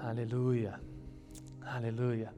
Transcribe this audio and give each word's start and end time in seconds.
Hallelujah. 0.00 0.78
Hallelujah. 1.66 2.30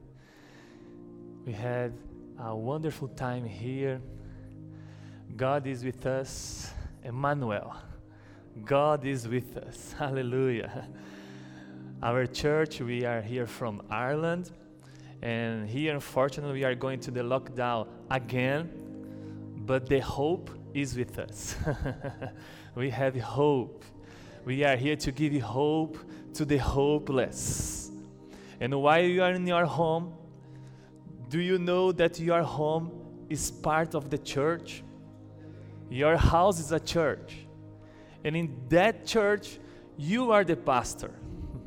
We 1.45 1.53
had 1.53 1.93
a 2.39 2.55
wonderful 2.55 3.07
time 3.09 3.45
here. 3.45 4.01
God 5.37 5.67
is 5.67 5.85
with 5.85 6.05
us. 6.05 6.73
Emmanuel. 7.03 7.75
God 8.65 9.05
is 9.05 9.27
with 9.27 9.57
us. 9.57 9.93
Hallelujah. 9.97 10.87
Our 12.01 12.25
church, 12.25 12.81
we 12.81 13.05
are 13.05 13.21
here 13.21 13.45
from 13.45 13.83
Ireland. 13.91 14.51
And 15.21 15.69
here, 15.69 15.93
unfortunately, 15.93 16.53
we 16.53 16.63
are 16.63 16.73
going 16.75 16.99
to 17.01 17.11
the 17.11 17.21
lockdown 17.21 17.87
again. 18.09 18.71
But 19.65 19.87
the 19.87 19.99
hope 19.99 20.49
is 20.73 20.97
with 20.97 21.19
us. 21.19 21.55
we 22.75 22.89
have 22.89 23.15
hope. 23.19 23.85
We 24.45 24.63
are 24.63 24.75
here 24.75 24.95
to 24.95 25.11
give 25.11 25.33
you 25.33 25.41
hope 25.41 25.97
to 26.33 26.45
the 26.45 26.57
hopeless. 26.57 27.91
And 28.59 28.79
while 28.81 29.03
you 29.03 29.23
are 29.23 29.31
in 29.31 29.47
your 29.47 29.65
home, 29.65 30.13
do 31.29 31.39
you 31.39 31.57
know 31.57 31.91
that 31.91 32.19
your 32.19 32.43
home 32.43 32.91
is 33.29 33.49
part 33.49 33.95
of 33.95 34.09
the 34.09 34.17
church? 34.17 34.83
Your 35.89 36.15
house 36.17 36.59
is 36.59 36.71
a 36.71 36.79
church. 36.79 37.47
And 38.23 38.35
in 38.35 38.55
that 38.69 39.05
church, 39.05 39.59
you 39.97 40.31
are 40.31 40.43
the 40.43 40.55
pastor. 40.55 41.11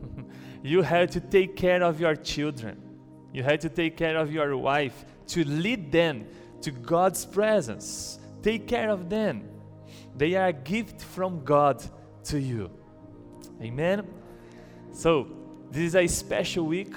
you 0.62 0.82
have 0.82 1.10
to 1.10 1.20
take 1.20 1.56
care 1.56 1.82
of 1.82 2.00
your 2.00 2.14
children. 2.14 2.80
You 3.32 3.42
have 3.42 3.58
to 3.60 3.68
take 3.68 3.96
care 3.96 4.16
of 4.16 4.32
your 4.32 4.56
wife 4.56 5.04
to 5.28 5.44
lead 5.44 5.90
them 5.90 6.26
to 6.62 6.70
God's 6.70 7.26
presence. 7.26 8.18
Take 8.42 8.68
care 8.68 8.90
of 8.90 9.10
them. 9.10 9.48
They 10.16 10.34
are 10.36 10.48
a 10.48 10.52
gift 10.52 11.02
from 11.02 11.44
God 11.44 11.82
to 12.24 12.38
you. 12.38 12.70
Amen. 13.60 14.06
So, 14.94 15.26
this 15.72 15.82
is 15.82 15.96
a 15.96 16.06
special 16.06 16.66
week. 16.66 16.94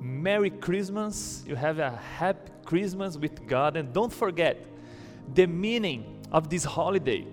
Merry 0.00 0.50
Christmas. 0.50 1.44
You 1.46 1.54
have 1.54 1.78
a 1.78 1.90
happy 1.90 2.50
Christmas 2.64 3.16
with 3.16 3.46
God. 3.46 3.76
And 3.76 3.92
don't 3.92 4.12
forget 4.12 4.66
the 5.34 5.46
meaning 5.46 6.20
of 6.32 6.50
this 6.50 6.64
holiday. 6.64 7.24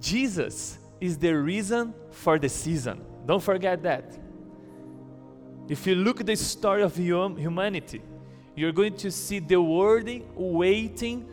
Jesus 0.00 0.78
is 1.00 1.16
the 1.16 1.32
reason 1.32 1.94
for 2.10 2.40
the 2.40 2.48
season. 2.48 3.00
Don't 3.24 3.42
forget 3.42 3.84
that. 3.84 4.18
If 5.68 5.86
you 5.86 5.94
look 5.94 6.18
at 6.18 6.26
the 6.26 6.34
story 6.34 6.82
of 6.82 6.96
humanity, 6.96 8.02
you're 8.56 8.72
going 8.72 8.96
to 8.96 9.12
see 9.12 9.38
the 9.38 9.62
world 9.62 10.10
waiting 10.34 11.24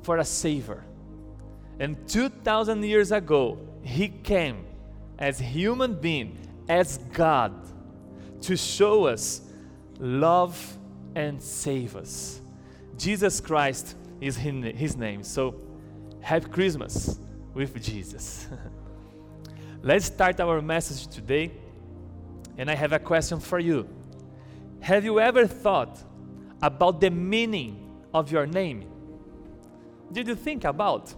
for 0.00 0.16
a 0.16 0.24
savior. 0.24 0.84
And 1.78 2.08
2000 2.08 2.82
years 2.82 3.12
ago, 3.12 3.58
he 3.82 4.08
came 4.08 4.64
as 5.18 5.38
human 5.38 5.94
being 5.94 6.47
as 6.68 6.98
God 7.12 7.54
to 8.42 8.56
show 8.56 9.06
us 9.06 9.42
love 9.98 10.78
and 11.14 11.42
save 11.42 11.96
us. 11.96 12.40
Jesus 12.96 13.40
Christ 13.40 13.96
is 14.20 14.36
his 14.36 14.96
name. 14.96 15.22
So, 15.22 15.54
happy 16.20 16.48
Christmas 16.48 17.18
with 17.54 17.80
Jesus. 17.82 18.48
Let's 19.82 20.06
start 20.06 20.40
our 20.40 20.60
message 20.60 21.06
today. 21.06 21.52
And 22.56 22.70
I 22.70 22.74
have 22.74 22.92
a 22.92 22.98
question 22.98 23.38
for 23.38 23.60
you. 23.60 23.88
Have 24.80 25.04
you 25.04 25.20
ever 25.20 25.46
thought 25.46 26.02
about 26.60 27.00
the 27.00 27.10
meaning 27.10 27.88
of 28.12 28.32
your 28.32 28.46
name? 28.46 28.84
Did 30.10 30.26
you 30.26 30.34
think 30.34 30.64
about 30.64 31.14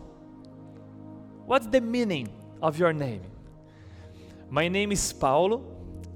what's 1.47 1.67
the 1.67 1.81
meaning 1.81 2.29
of 2.61 2.79
your 2.79 2.93
name? 2.93 3.23
My 4.51 4.67
name 4.67 4.91
is 4.91 5.13
Paulo. 5.13 5.63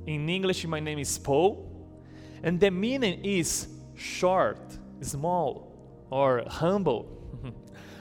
In 0.06 0.28
English, 0.28 0.66
my 0.66 0.80
name 0.80 0.98
is 0.98 1.16
Paul. 1.18 1.70
And 2.42 2.58
the 2.58 2.70
meaning 2.70 3.24
is 3.24 3.68
short, 3.94 4.58
small, 5.02 5.72
or 6.10 6.42
humble. 6.48 7.06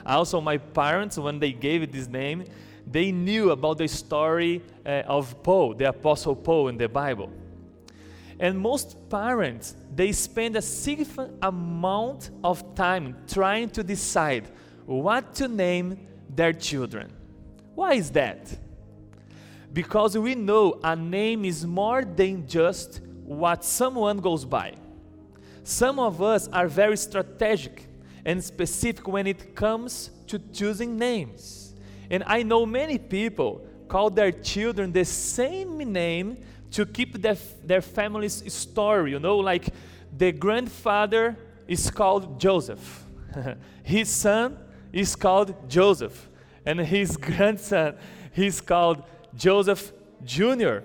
also, 0.05 0.41
my 0.41 0.57
parents, 0.57 1.19
when 1.19 1.38
they 1.38 1.51
gave 1.51 1.91
this 1.91 2.07
name, 2.07 2.45
they 2.88 3.11
knew 3.11 3.51
about 3.51 3.77
the 3.77 3.88
story 3.88 4.63
uh, 4.83 5.03
of 5.05 5.41
Paul, 5.44 5.75
the 5.75 5.89
Apostle 5.89 6.35
Paul 6.35 6.69
in 6.69 6.77
the 6.77 6.89
Bible. 6.89 7.31
And 8.39 8.59
most 8.59 9.07
parents, 9.09 9.75
they 9.94 10.11
spend 10.11 10.55
a 10.55 10.63
significant 10.63 11.38
amount 11.44 12.31
of 12.44 12.73
time 12.73 13.17
trying 13.27 13.69
to 13.69 13.83
decide 13.83 14.47
what 14.88 15.35
to 15.35 15.47
name 15.47 16.07
their 16.27 16.53
children. 16.53 17.13
Why 17.75 17.94
is 17.94 18.09
that? 18.11 18.62
Because 19.73 20.16
we 20.17 20.35
know 20.35 20.79
a 20.84 20.95
name 20.95 21.44
is 21.44 21.66
more 21.66 22.06
than 22.06 22.47
just 22.47 23.01
what 23.25 23.66
someone 23.66 24.19
goes 24.19 24.45
by. 24.45 24.75
Some 25.63 25.97
of 25.97 26.22
us 26.22 26.47
are 26.50 26.67
very 26.67 26.97
strategic 26.97 27.88
and 28.23 28.44
specific 28.44 29.07
when 29.07 29.25
it 29.25 29.56
comes 29.56 30.12
to 30.28 30.39
choosing 30.53 30.97
names. 30.97 31.73
And 32.09 32.23
I 32.28 32.44
know 32.44 32.66
many 32.66 32.97
people 32.97 33.66
call 33.88 34.09
their 34.09 34.31
children 34.31 34.91
the 34.91 35.06
same 35.06 35.78
name 35.78 36.38
to 36.72 36.85
keep 36.85 37.22
their, 37.22 37.38
their 37.63 37.81
family's 37.81 38.53
story. 38.53 39.12
You 39.12 39.19
know, 39.19 39.38
like 39.38 39.69
the 40.16 40.31
grandfather 40.31 41.38
is 41.67 41.89
called 41.89 42.39
Joseph, 42.39 43.06
his 43.83 44.09
son 44.09 44.57
is 44.91 45.16
called 45.16 45.69
Joseph, 45.69 46.29
and 46.66 46.79
his 46.79 47.17
grandson 47.17 47.95
is 48.35 48.62
called 48.62 49.03
Joseph 49.35 49.91
Jr. 50.23 50.79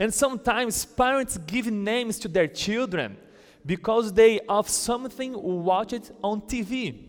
And 0.00 0.14
sometimes 0.14 0.84
parents 0.84 1.38
give 1.38 1.70
names 1.70 2.18
to 2.20 2.28
their 2.28 2.46
children 2.46 3.16
because 3.66 4.12
they 4.12 4.40
of 4.48 4.68
something 4.68 5.34
watched 5.64 6.12
on 6.22 6.40
TV. 6.42 7.04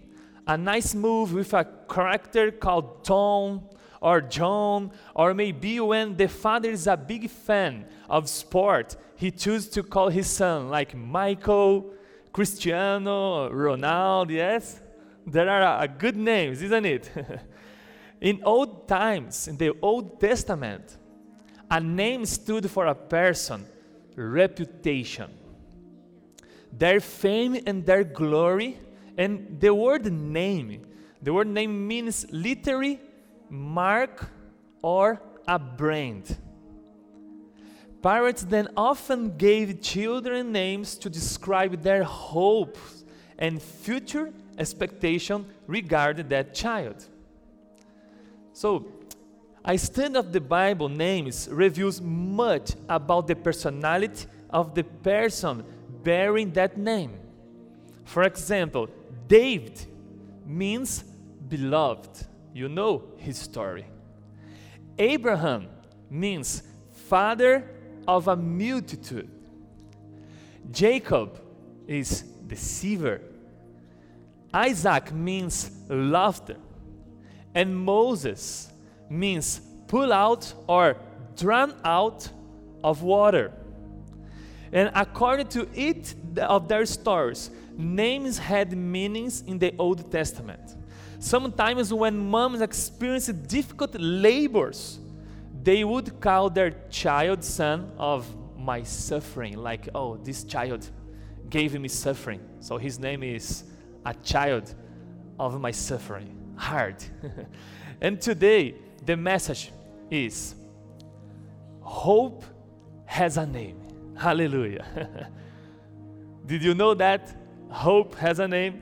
A 0.47 0.57
nice 0.57 0.95
movie 0.95 1.35
with 1.35 1.53
a 1.53 1.67
character 1.87 2.51
called 2.51 3.03
Tom 3.03 3.61
or 4.01 4.21
John, 4.21 4.91
or 5.13 5.33
maybe 5.33 5.79
when 5.79 6.15
the 6.15 6.27
father 6.27 6.71
is 6.71 6.87
a 6.87 6.97
big 6.97 7.29
fan 7.29 7.85
of 8.09 8.29
sport, 8.29 8.95
he 9.15 9.29
chooses 9.29 9.69
to 9.71 9.83
call 9.83 10.09
his 10.09 10.27
son 10.27 10.69
like 10.69 10.95
Michael, 10.95 11.93
Cristiano, 12.31 13.49
Ronaldo, 13.49 14.31
yes? 14.31 14.81
There 15.27 15.49
are 15.49 15.83
uh, 15.83 15.87
good 15.87 16.15
names, 16.15 16.61
isn't 16.61 16.85
it? 16.85 17.11
In 18.21 18.41
old 18.43 18.87
times, 18.87 19.47
in 19.47 19.57
the 19.57 19.73
Old 19.81 20.19
Testament, 20.19 20.97
a 21.71 21.79
name 21.79 22.25
stood 22.25 22.69
for 22.69 22.87
a 22.87 22.95
person, 22.95 23.65
reputation. 24.15 25.31
Their 26.71 26.99
fame 26.99 27.61
and 27.65 27.85
their 27.85 28.03
glory, 28.03 28.77
and 29.17 29.59
the 29.59 29.73
word 29.73 30.11
name, 30.11 30.85
the 31.21 31.33
word 31.33 31.47
name 31.47 31.87
means 31.87 32.25
literally 32.31 32.99
mark 33.49 34.29
or 34.81 35.21
a 35.47 35.57
brand. 35.57 36.37
Parents 38.01 38.43
then 38.43 38.67
often 38.77 39.35
gave 39.37 39.81
children 39.81 40.51
names 40.51 40.95
to 40.95 41.09
describe 41.09 41.81
their 41.81 42.03
hopes 42.03 43.03
and 43.37 43.61
future 43.61 44.31
expectation 44.57 45.45
regarding 45.67 46.27
that 46.29 46.53
child. 46.53 47.05
So, 48.59 48.85
a 49.63 49.77
study 49.77 50.17
of 50.17 50.33
the 50.33 50.41
Bible 50.41 50.89
names 50.89 51.47
reveals 51.49 52.01
much 52.01 52.73
about 52.89 53.25
the 53.25 53.35
personality 53.37 54.25
of 54.49 54.75
the 54.75 54.83
person 54.83 55.63
bearing 56.03 56.51
that 56.51 56.77
name. 56.77 57.13
For 58.03 58.23
example, 58.23 58.89
David 59.29 59.79
means 60.45 61.05
beloved. 61.47 62.27
You 62.53 62.67
know 62.67 63.03
his 63.15 63.37
story. 63.37 63.85
Abraham 64.97 65.69
means 66.09 66.61
father 67.07 67.63
of 68.05 68.27
a 68.27 68.35
multitude. 68.35 69.29
Jacob 70.69 71.39
is 71.87 72.23
deceiver. 72.45 73.21
Isaac 74.53 75.13
means 75.13 75.71
laughter. 75.87 76.57
And 77.53 77.75
Moses 77.75 78.71
means 79.09 79.61
pull 79.87 80.13
out 80.13 80.53
or 80.67 80.97
drown 81.35 81.73
out 81.83 82.29
of 82.83 83.01
water. 83.01 83.51
And 84.71 84.91
according 84.93 85.47
to 85.49 85.67
each 85.73 86.13
of 86.37 86.67
their 86.67 86.85
stories, 86.85 87.49
names 87.75 88.37
had 88.37 88.77
meanings 88.77 89.41
in 89.41 89.57
the 89.57 89.73
Old 89.79 90.11
Testament. 90.11 90.75
Sometimes, 91.19 91.93
when 91.93 92.17
moms 92.17 92.61
experienced 92.61 93.47
difficult 93.47 93.95
labors, 93.99 94.99
they 95.63 95.83
would 95.83 96.21
call 96.21 96.49
their 96.49 96.71
child 96.89 97.43
son 97.43 97.91
of 97.97 98.25
my 98.57 98.83
suffering, 98.83 99.57
like, 99.57 99.89
oh, 99.95 100.17
this 100.17 100.43
child 100.43 100.87
gave 101.49 101.77
me 101.79 101.87
suffering. 101.87 102.39
So 102.59 102.77
his 102.77 102.99
name 102.99 103.23
is 103.23 103.63
a 104.05 104.13
child 104.13 104.73
of 105.39 105.59
my 105.59 105.71
suffering 105.71 106.38
hard. 106.59 106.97
and 108.01 108.21
today, 108.21 108.75
the 109.05 109.15
message 109.15 109.71
is 110.11 110.55
hope 111.81 112.43
has 113.05 113.37
a 113.37 113.45
name. 113.45 113.77
Hallelujah. 114.17 115.29
Did 116.45 116.63
you 116.63 116.73
know 116.73 116.93
that 116.93 117.33
hope 117.69 118.15
has 118.15 118.39
a 118.39 118.47
name? 118.47 118.81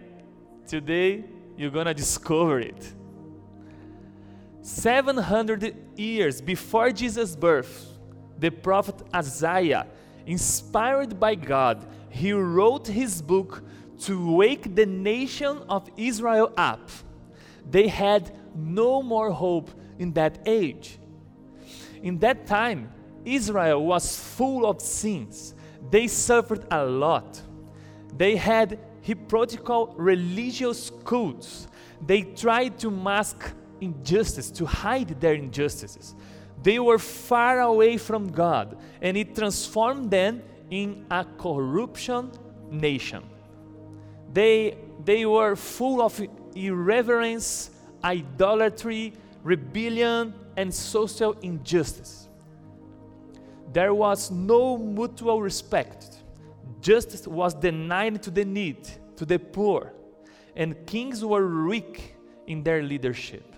Today, 0.66 1.24
you're 1.56 1.72
to 1.72 1.94
discover 1.94 2.60
it. 2.60 2.94
700 4.62 5.76
years 5.98 6.42
before 6.42 6.92
Jesus' 6.92 7.36
birth, 7.36 7.88
the 8.38 8.50
prophet 8.50 8.96
Isaiah, 9.16 9.88
inspired 10.26 11.20
by 11.20 11.36
God, 11.36 11.88
he 12.10 12.34
wrote 12.34 12.88
his 12.88 13.22
book 13.22 13.64
to 14.02 14.36
wake 14.36 14.76
the 14.76 14.86
nation 14.86 15.60
of 15.70 15.90
Israel 15.96 16.52
up. 16.58 16.90
They 17.70 17.88
had 17.88 18.32
no 18.56 19.02
more 19.02 19.32
hope 19.32 19.72
in 20.00 20.14
that 20.14 20.40
age. 20.46 21.00
In 22.02 22.20
that 22.20 22.46
time, 22.48 22.92
Israel 23.26 23.86
was 23.86 24.18
full 24.18 24.66
of 24.66 24.82
sins. 24.82 25.54
They 25.90 26.08
suffered 26.08 26.66
a 26.72 26.86
lot. 26.86 27.42
They 28.16 28.36
had 28.36 28.80
hypocritical 29.02 29.94
religious 29.98 30.92
cults. 31.04 31.68
They 32.06 32.22
tried 32.22 32.80
to 32.80 32.92
mask 32.92 33.54
injustice, 33.82 34.50
to 34.52 34.66
hide 34.66 35.20
their 35.22 35.34
injustices. 35.34 36.16
They 36.64 36.80
were 36.80 36.98
far 36.98 37.62
away 37.62 37.98
from 37.98 38.32
God, 38.32 38.78
and 39.02 39.16
it 39.16 39.36
transformed 39.36 40.10
them 40.10 40.42
in 40.70 41.06
a 41.12 41.24
corruption 41.24 42.32
nation. 42.70 43.24
They, 44.34 44.78
they 45.04 45.26
were 45.26 45.56
full 45.56 46.02
of 46.02 46.20
irreverence, 46.66 47.72
idolatry, 48.04 49.14
rebellion, 49.44 50.34
and 50.56 50.74
social 50.74 51.34
injustice. 51.42 52.28
There 53.74 53.94
was 53.94 54.32
no 54.32 54.78
mutual 54.78 55.42
respect. 55.42 56.24
Justice 56.82 57.28
was 57.28 57.54
denied 57.54 58.24
to 58.24 58.32
the 58.32 58.46
needy, 58.46 58.90
to 59.16 59.26
the 59.26 59.40
poor, 59.40 59.94
and 60.56 60.86
kings 60.86 61.24
were 61.24 61.66
weak 61.66 62.16
in 62.48 62.64
their 62.64 62.82
leadership. 62.82 63.56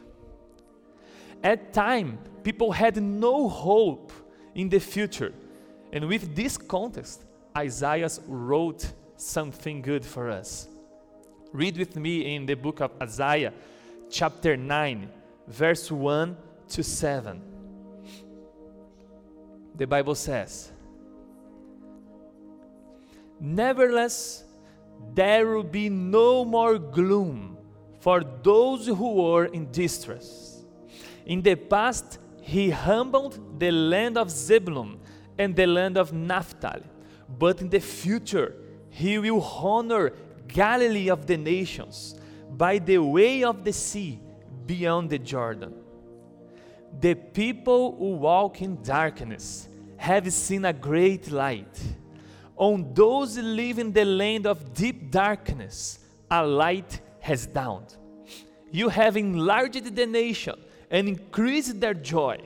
At 1.43 1.73
time, 1.73 2.17
people 2.43 2.71
had 2.71 3.01
no 3.01 3.47
hope 3.47 4.11
in 4.55 4.69
the 4.69 4.79
future. 4.79 5.33
And 5.93 6.07
with 6.07 6.35
this 6.35 6.57
context, 6.57 7.25
Isaiah 7.57 8.09
wrote 8.27 8.91
something 9.15 9.81
good 9.81 10.05
for 10.05 10.29
us. 10.29 10.68
Read 11.51 11.77
with 11.77 11.95
me 11.95 12.35
in 12.35 12.45
the 12.45 12.53
book 12.53 12.79
of 12.79 12.91
Isaiah, 13.01 13.51
chapter 14.09 14.55
9, 14.55 15.09
verse 15.47 15.91
1 15.91 16.37
to 16.69 16.83
7. 16.83 17.41
The 19.75 19.87
Bible 19.87 20.13
says, 20.13 20.71
Nevertheless, 23.39 24.43
there 25.15 25.47
will 25.47 25.63
be 25.63 25.89
no 25.89 26.45
more 26.45 26.77
gloom 26.77 27.57
for 27.99 28.23
those 28.43 28.85
who 28.85 29.25
are 29.25 29.45
in 29.45 29.71
distress. 29.71 30.63
In 31.25 31.41
the 31.41 31.55
past, 31.55 32.19
he 32.41 32.69
humbled 32.69 33.59
the 33.59 33.71
land 33.71 34.19
of 34.19 34.29
Zebulun 34.29 34.99
and 35.37 35.55
the 35.55 35.65
land 35.65 35.97
of 35.97 36.13
Naphtali, 36.13 36.83
but 37.39 37.61
in 37.61 37.69
the 37.69 37.79
future, 37.79 38.53
he 38.89 39.17
will 39.17 39.41
honor 39.41 40.11
Galilee 40.49 41.09
of 41.09 41.25
the 41.25 41.37
nations 41.37 42.15
by 42.49 42.79
the 42.79 42.97
way 42.97 43.43
of 43.43 43.63
the 43.63 43.73
sea 43.73 44.19
beyond 44.65 45.09
the 45.09 45.19
Jordan. 45.19 45.73
The 46.99 47.15
people 47.15 47.95
who 47.97 48.15
walk 48.15 48.61
in 48.61 48.81
darkness 48.81 49.67
have 49.97 50.31
seen 50.33 50.65
a 50.65 50.73
great 50.73 51.31
light. 51.31 51.79
On 52.55 52.93
those 52.93 53.37
live 53.37 53.79
in 53.79 53.93
the 53.93 54.05
land 54.05 54.45
of 54.47 54.73
deep 54.73 55.11
darkness, 55.11 55.99
a 56.29 56.45
light 56.45 56.99
has 57.19 57.45
dawned. 57.45 57.95
You 58.71 58.89
have 58.89 59.17
enlarged 59.17 59.95
the 59.95 60.05
nation 60.05 60.55
and 60.89 61.07
increased 61.07 61.79
their 61.79 61.93
joy. 61.93 62.39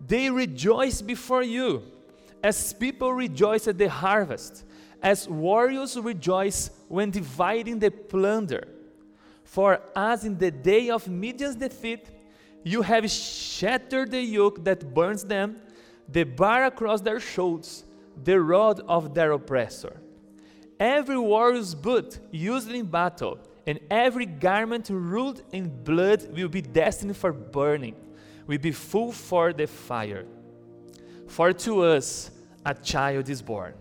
They 0.00 0.30
rejoice 0.30 1.02
before 1.02 1.42
you, 1.42 1.82
as 2.42 2.72
people 2.72 3.12
rejoice 3.12 3.66
at 3.66 3.78
the 3.78 3.88
harvest, 3.88 4.64
as 5.06 5.28
warriors 5.28 5.96
rejoice 5.96 6.68
when 6.88 7.12
dividing 7.12 7.78
the 7.78 7.92
plunder. 7.92 8.66
For 9.44 9.80
as 9.94 10.24
in 10.24 10.36
the 10.36 10.50
day 10.50 10.90
of 10.90 11.06
Midian's 11.06 11.54
defeat, 11.54 12.10
you 12.64 12.82
have 12.82 13.08
shattered 13.08 14.10
the 14.10 14.20
yoke 14.20 14.64
that 14.64 14.92
burns 14.92 15.22
them, 15.22 15.58
the 16.08 16.24
bar 16.24 16.64
across 16.64 17.00
their 17.02 17.20
shoulders, 17.20 17.84
the 18.24 18.40
rod 18.40 18.80
of 18.88 19.14
their 19.14 19.30
oppressor. 19.30 20.00
Every 20.80 21.18
warrior's 21.18 21.72
boot 21.72 22.18
used 22.32 22.68
in 22.72 22.86
battle, 22.86 23.38
and 23.64 23.78
every 23.88 24.26
garment 24.26 24.88
ruled 24.90 25.40
in 25.52 25.84
blood 25.84 26.26
will 26.36 26.48
be 26.48 26.62
destined 26.62 27.16
for 27.16 27.32
burning, 27.32 27.94
will 28.48 28.58
be 28.58 28.72
full 28.72 29.12
for 29.12 29.52
the 29.52 29.68
fire. 29.68 30.26
For 31.28 31.52
to 31.52 31.82
us 31.82 32.32
a 32.64 32.74
child 32.74 33.28
is 33.28 33.40
born, 33.40 33.74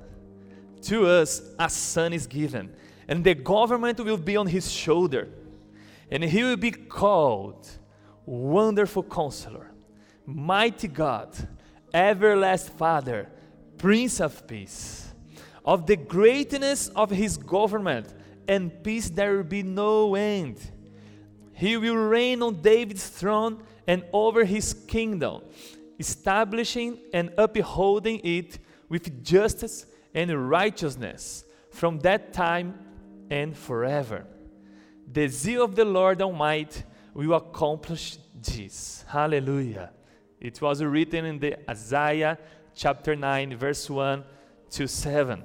to 0.85 1.07
us 1.07 1.41
a 1.59 1.69
son 1.69 2.13
is 2.13 2.27
given, 2.27 2.73
and 3.07 3.23
the 3.23 3.35
government 3.35 3.99
will 3.99 4.17
be 4.17 4.37
on 4.37 4.47
his 4.47 4.71
shoulder, 4.71 5.27
and 6.09 6.23
he 6.23 6.43
will 6.43 6.57
be 6.57 6.71
called 6.71 7.67
Wonderful 8.25 9.03
Counselor, 9.03 9.71
Mighty 10.25 10.87
God, 10.87 11.35
Everlasting 11.93 12.77
Father, 12.77 13.29
Prince 13.77 14.19
of 14.19 14.47
Peace. 14.47 15.13
Of 15.63 15.87
the 15.87 15.95
greatness 15.95 16.89
of 16.89 17.09
his 17.09 17.37
government 17.37 18.13
and 18.47 18.83
peace 18.83 19.09
there 19.09 19.37
will 19.37 19.43
be 19.43 19.63
no 19.63 20.13
end. 20.13 20.59
He 21.53 21.77
will 21.77 21.95
reign 21.95 22.43
on 22.43 22.61
David's 22.61 23.07
throne 23.07 23.63
and 23.87 24.03
over 24.13 24.43
his 24.43 24.73
kingdom, 24.73 25.41
establishing 25.99 26.99
and 27.13 27.31
upholding 27.37 28.19
it 28.23 28.59
with 28.89 29.23
justice 29.23 29.85
and 30.15 30.49
righteousness 30.49 31.45
from 31.69 31.99
that 31.99 32.33
time 32.33 32.73
and 33.29 33.55
forever. 33.55 34.25
The 35.11 35.27
zeal 35.27 35.63
of 35.65 35.75
the 35.75 35.85
Lord 35.85 36.21
Almighty 36.21 36.83
will 37.13 37.33
accomplish 37.33 38.17
this. 38.33 39.03
Hallelujah. 39.07 39.91
It 40.39 40.61
was 40.61 40.81
written 40.81 41.25
in 41.25 41.39
the 41.39 41.69
Isaiah 41.69 42.39
chapter 42.73 43.15
9, 43.15 43.57
verse 43.57 43.89
1 43.89 44.23
to 44.71 44.87
7. 44.87 45.43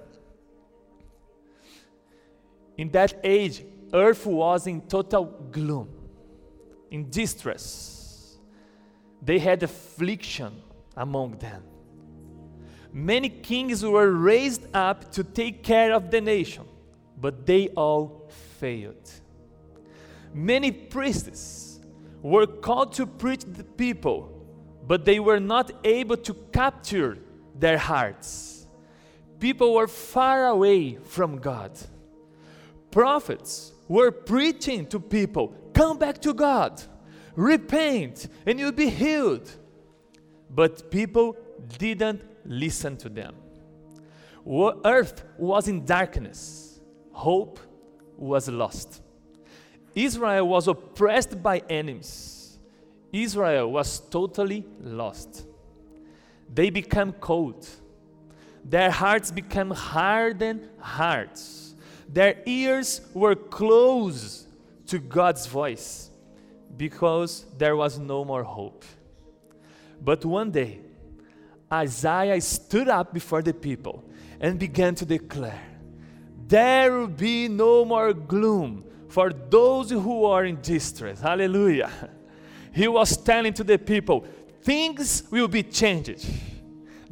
In 2.78 2.90
that 2.90 3.21
age, 3.25 3.64
earth 3.92 4.25
was 4.25 4.66
in 4.66 4.83
total 4.83 5.25
gloom, 5.50 5.88
in 6.90 7.11
distress. 7.11 8.38
They 9.21 9.38
had 9.38 9.62
affliction 9.62 10.62
among 10.97 11.38
them. 11.38 11.62
Many 12.92 13.28
kings 13.28 13.85
were 13.85 14.11
raised 14.11 14.66
up 14.75 15.12
to 15.12 15.23
take 15.23 15.62
care 15.62 15.92
of 15.92 16.11
the 16.11 16.20
nation, 16.20 16.64
but 17.20 17.47
they 17.47 17.68
all 17.68 18.28
failed. 18.59 19.11
Many 20.35 20.73
priests 20.73 21.80
were 22.23 22.47
called 22.47 22.92
to 22.94 23.06
preach 23.06 23.44
the 23.44 23.64
people, 23.64 24.47
but 24.87 25.04
they 25.04 25.20
were 25.20 25.40
not 25.40 25.70
able 25.85 26.16
to 26.16 26.35
capture 26.52 27.18
their 27.54 27.78
hearts. 27.78 28.66
People 29.38 29.75
were 29.75 29.88
far 29.88 30.49
away 30.49 30.97
from 30.97 31.38
God. 31.38 31.73
Prophets 32.90 33.73
were 33.88 34.11
preaching 34.11 34.87
to 34.87 35.00
people 35.00 35.54
come 35.73 35.99
back 35.99 36.20
to 36.20 36.35
God, 36.35 36.82
repent, 37.37 38.28
and 38.44 38.59
you'll 38.59 38.73
be 38.73 38.90
healed. 38.90 39.50
But 40.50 40.90
people 40.90 41.37
didn't 41.78 42.23
listen 42.50 42.97
to 42.99 43.09
them. 43.09 43.35
Earth 44.85 45.23
was 45.38 45.69
in 45.69 45.85
darkness, 45.85 46.80
hope 47.12 47.61
was 48.16 48.49
lost. 48.49 49.00
Israel 49.95 50.47
was 50.49 50.69
oppressed 50.69 51.42
by 51.42 51.62
enemies. 51.69 52.59
Israel 53.12 53.73
was 53.73 54.00
totally 54.00 54.64
lost. 54.80 55.47
They 56.52 56.71
became 56.71 57.12
cold. 57.12 57.66
Their 58.64 58.90
hearts 58.90 59.30
became 59.30 59.71
hardened 59.71 60.69
hearts. 60.78 61.75
Their 62.09 62.42
ears 62.47 63.00
were 63.14 63.35
closed 63.35 64.47
to 64.87 64.99
God's 64.99 65.47
voice 65.47 66.11
because 66.76 67.47
there 67.59 67.76
was 67.76 67.99
no 67.99 68.25
more 68.25 68.45
hope. 68.45 68.85
But 70.02 70.25
one 70.25 70.50
day, 70.50 70.80
Isaiah 71.73 72.41
stood 72.41 72.89
up 72.89 73.15
before 73.15 73.43
the 73.43 73.55
people 73.55 74.05
and 74.41 74.59
began 74.59 74.95
to 74.97 75.05
declare, 75.05 75.62
There 76.49 76.93
will 76.93 77.07
be 77.07 77.49
no 77.49 77.85
more 77.85 78.12
gloom 78.12 78.85
for 79.09 79.31
those 79.33 79.91
who 79.91 80.25
are 80.25 80.45
in 80.45 80.61
distress. 80.61 81.21
Hallelujah. 81.21 81.91
He 82.73 82.89
was 82.89 83.17
telling 83.17 83.53
to 83.55 83.65
the 83.65 83.79
people, 83.79 84.25
Things 84.62 85.25
will 85.31 85.49
be 85.49 85.62
changed. 85.62 86.27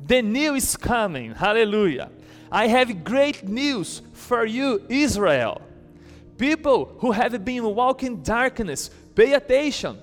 The 0.07 0.23
new 0.23 0.55
is 0.55 0.77
coming. 0.77 1.35
Hallelujah. 1.35 2.11
I 2.51 2.67
have 2.69 3.05
great 3.05 3.47
news 3.47 4.03
for 4.13 4.45
you, 4.45 4.85
Israel. 4.89 5.61
People 6.37 6.97
who 6.99 7.13
have 7.13 7.45
been 7.45 7.65
walking 7.75 8.23
darkness, 8.23 8.91
pay 9.15 9.35
attention. 9.35 9.99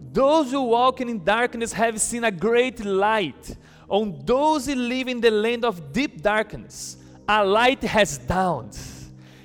Those 0.00 0.50
who 0.50 0.62
walk 0.62 1.00
in 1.00 1.22
darkness 1.24 1.72
have 1.72 2.00
seen 2.00 2.24
a 2.24 2.30
great 2.30 2.84
light. 2.84 3.56
On 3.88 4.20
those 4.24 4.66
who 4.66 4.74
live 4.74 5.08
in 5.08 5.20
the 5.20 5.30
land 5.30 5.64
of 5.64 5.92
deep 5.92 6.22
darkness, 6.22 6.96
a 7.28 7.44
light 7.44 7.82
has 7.82 8.18
dawned. 8.18 8.78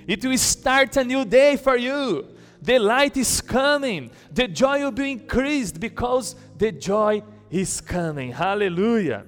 It 0.08 0.24
will 0.24 0.38
start 0.38 0.98
a 0.98 1.04
new 1.04 1.26
day 1.26 1.58
for 1.58 1.78
you. 1.78 2.28
The 2.62 2.80
light 2.80 3.18
is 3.18 3.42
coming. 3.42 4.12
The 4.32 4.48
joy 4.48 4.84
will 4.84 4.92
be 4.92 5.12
increased 5.12 5.80
because 5.80 6.36
the 6.58 6.72
joy 6.72 7.24
is 7.50 7.82
coming. 7.82 8.32
Hallelujah. 8.32 9.26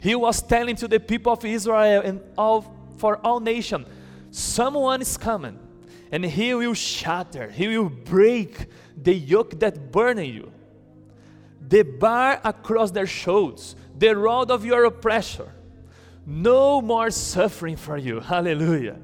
He 0.00 0.14
was 0.14 0.42
telling 0.42 0.76
to 0.76 0.88
the 0.88 1.00
people 1.00 1.32
of 1.32 1.44
Israel 1.44 2.02
and 2.04 2.20
all 2.36 2.74
for 2.98 3.24
all 3.24 3.40
nations, 3.40 3.86
someone 4.30 5.00
is 5.00 5.16
coming, 5.16 5.58
and 6.10 6.24
he 6.24 6.52
will 6.54 6.74
shatter, 6.74 7.50
he 7.50 7.68
will 7.68 7.88
break 7.88 8.66
the 9.02 9.14
yoke 9.14 9.58
that 9.60 9.92
burn 9.92 10.18
you, 10.18 10.52
the 11.60 11.82
bar 11.82 12.40
across 12.44 12.90
their 12.90 13.06
shoulders, 13.06 13.76
the 13.98 14.16
rod 14.16 14.50
of 14.50 14.64
your 14.64 14.84
oppressor. 14.84 15.52
No 16.26 16.82
more 16.82 17.10
suffering 17.10 17.76
for 17.76 17.96
you. 17.96 18.20
Hallelujah. 18.34 18.98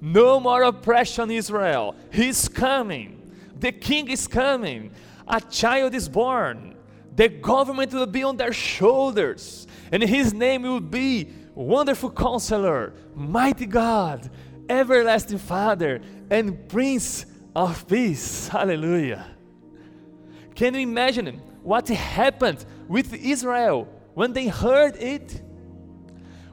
No 0.00 0.40
more 0.40 0.62
oppression, 0.62 1.30
Israel. 1.30 1.94
He's 2.10 2.48
coming. 2.48 3.32
The 3.58 3.72
king 3.72 4.08
is 4.08 4.26
coming. 4.26 4.92
A 5.28 5.40
child 5.40 5.94
is 5.94 6.08
born. 6.08 6.76
The 7.14 7.28
government 7.28 7.92
will 7.92 8.06
be 8.06 8.22
on 8.22 8.36
their 8.38 8.52
shoulders. 8.52 9.66
And 9.92 10.02
his 10.02 10.32
name 10.32 10.62
will 10.62 10.80
be 10.80 11.28
Wonderful 11.54 12.10
Counselor, 12.12 12.94
Mighty 13.14 13.66
God, 13.66 14.30
Everlasting 14.68 15.38
Father, 15.38 16.00
and 16.30 16.66
Prince 16.68 17.26
of 17.54 17.86
Peace. 17.86 18.48
Hallelujah. 18.48 19.26
Can 20.60 20.74
you 20.74 20.80
imagine 20.80 21.40
what 21.62 21.88
happened 21.88 22.66
with 22.86 23.14
Israel 23.14 23.88
when 24.12 24.34
they 24.34 24.48
heard 24.48 24.94
it? 24.96 25.40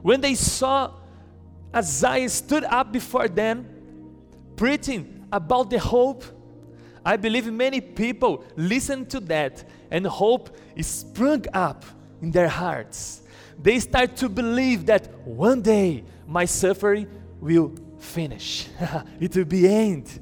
When 0.00 0.22
they 0.22 0.34
saw 0.34 0.94
Isaiah 1.76 2.30
stood 2.30 2.64
up 2.64 2.90
before 2.90 3.28
them, 3.28 3.68
preaching 4.56 5.26
about 5.30 5.68
the 5.68 5.78
hope. 5.78 6.24
I 7.04 7.18
believe 7.18 7.52
many 7.52 7.82
people 7.82 8.46
listened 8.56 9.10
to 9.10 9.20
that 9.20 9.68
and 9.90 10.06
hope 10.06 10.56
sprung 10.80 11.44
up 11.52 11.84
in 12.22 12.30
their 12.30 12.48
hearts. 12.48 13.20
They 13.60 13.78
start 13.78 14.16
to 14.16 14.30
believe 14.30 14.86
that 14.86 15.12
one 15.26 15.60
day 15.60 16.02
my 16.26 16.46
suffering 16.46 17.08
will 17.42 17.74
finish. 17.98 18.68
it 19.20 19.36
will 19.36 19.44
be 19.44 19.68
end. 19.68 20.18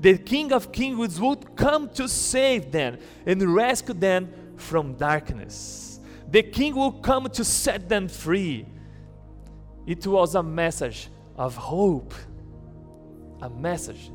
The 0.00 0.18
King 0.18 0.52
of 0.52 0.72
Kings 0.72 1.20
would 1.20 1.56
come 1.56 1.88
to 1.90 2.08
save 2.08 2.70
them 2.72 2.98
and 3.26 3.54
rescue 3.54 3.94
them 3.94 4.32
from 4.56 4.94
darkness. 4.94 6.00
The 6.30 6.42
King 6.42 6.74
will 6.74 6.92
come 6.92 7.28
to 7.30 7.44
set 7.44 7.88
them 7.88 8.08
free 8.08 8.66
it 9.88 10.06
was 10.06 10.34
a 10.34 10.42
message 10.42 11.08
of 11.38 11.56
hope, 11.56 12.12
a 13.40 13.48
message 13.48 14.10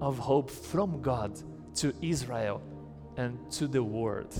of 0.00 0.18
hope 0.18 0.50
from 0.50 1.00
God 1.00 1.40
to 1.76 1.94
Israel 2.02 2.60
and 3.16 3.38
to 3.52 3.68
the 3.68 3.84
world. 3.84 4.34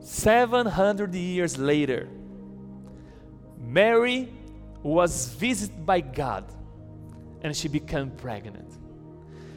700 0.00 1.14
years 1.14 1.56
later, 1.56 2.08
Mary 3.60 4.28
was 4.82 5.28
visited 5.34 5.86
by 5.86 6.00
God 6.00 6.44
and 7.42 7.56
she 7.56 7.68
became 7.68 8.10
pregnant. 8.10 8.76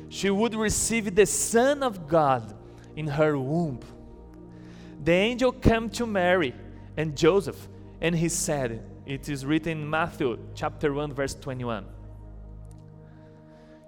She 0.09 0.29
would 0.29 0.55
receive 0.55 1.15
the 1.15 1.25
Son 1.25 1.83
of 1.83 2.07
God 2.07 2.55
in 2.95 3.07
her 3.07 3.37
womb. 3.37 3.79
The 5.03 5.13
angel 5.13 5.51
came 5.51 5.89
to 5.91 6.05
Mary 6.05 6.53
and 6.97 7.15
Joseph 7.15 7.69
and 8.01 8.15
he 8.15 8.27
said, 8.27 8.83
it 9.05 9.27
is 9.27 9.45
written 9.45 9.71
in 9.71 9.89
Matthew 9.89 10.37
chapter 10.53 10.93
1 10.93 11.13
verse 11.13 11.33
21. 11.35 11.85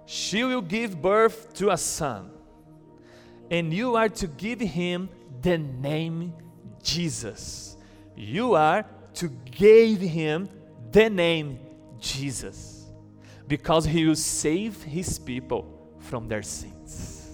She 0.04 0.42
will 0.42 0.62
give 0.62 1.00
birth 1.00 1.54
to 1.54 1.70
a 1.70 1.76
son, 1.76 2.30
and 3.50 3.72
you 3.72 3.94
are 3.94 4.08
to 4.08 4.26
give 4.26 4.60
him 4.60 5.08
the 5.40 5.58
name 5.58 6.34
Jesus. 6.82 7.76
You 8.16 8.54
are 8.54 8.84
to 9.14 9.28
give 9.28 10.00
him 10.00 10.48
the 10.90 11.08
name 11.08 11.58
Jesus 12.00 12.90
because 13.46 13.84
he 13.84 14.04
will 14.04 14.16
save 14.16 14.82
his 14.82 15.18
people 15.18 15.81
from 16.02 16.28
their 16.28 16.42
sins. 16.42 17.30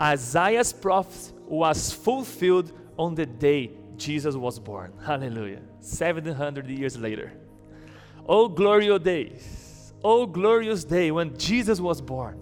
Isaiah's 0.00 0.72
prophecy 0.72 1.32
was 1.46 1.92
fulfilled 1.92 2.72
on 2.96 3.14
the 3.14 3.26
day 3.26 3.72
Jesus 3.96 4.34
was 4.34 4.58
born. 4.58 4.92
Hallelujah. 5.04 5.60
700 5.80 6.66
years 6.68 6.96
later. 6.96 7.32
Oh, 8.26 8.48
glorious 8.48 9.02
days. 9.02 9.92
Oh, 10.02 10.24
glorious 10.26 10.84
day 10.84 11.10
when 11.10 11.36
Jesus 11.36 11.80
was 11.80 12.00
born. 12.00 12.40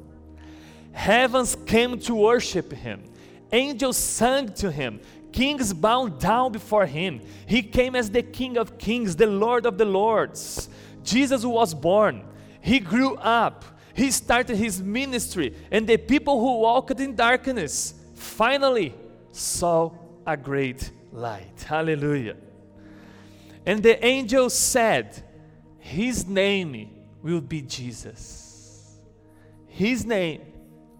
Heavens 0.92 1.56
came 1.66 1.98
to 2.00 2.14
worship 2.14 2.72
him. 2.72 3.02
Angels 3.50 3.96
sang 3.96 4.52
to 4.54 4.70
him. 4.70 5.00
Kings 5.32 5.72
bowed 5.72 6.20
down 6.20 6.52
before 6.52 6.86
him. 6.86 7.20
He 7.46 7.62
came 7.62 7.96
as 7.96 8.10
the 8.10 8.22
King 8.22 8.56
of 8.56 8.78
kings, 8.78 9.16
the 9.16 9.26
Lord 9.26 9.66
of 9.66 9.78
the 9.78 9.84
lords. 9.84 10.68
Jesus 11.02 11.44
was 11.44 11.74
born. 11.74 12.24
He 12.60 12.78
grew 12.78 13.16
up. 13.16 13.64
He 13.98 14.12
started 14.12 14.56
his 14.56 14.80
ministry. 14.80 15.56
And 15.72 15.84
the 15.84 15.96
people 15.96 16.38
who 16.38 16.60
walked 16.60 17.00
in 17.00 17.16
darkness 17.16 17.94
finally 18.14 18.94
saw 19.32 19.90
a 20.24 20.36
great 20.36 20.92
light. 21.12 21.64
Hallelujah. 21.66 22.36
And 23.66 23.82
the 23.82 24.02
angel 24.04 24.50
said, 24.50 25.20
His 25.80 26.28
name 26.28 26.90
will 27.24 27.40
be 27.40 27.60
Jesus. 27.60 29.00
His 29.66 30.06
name 30.06 30.42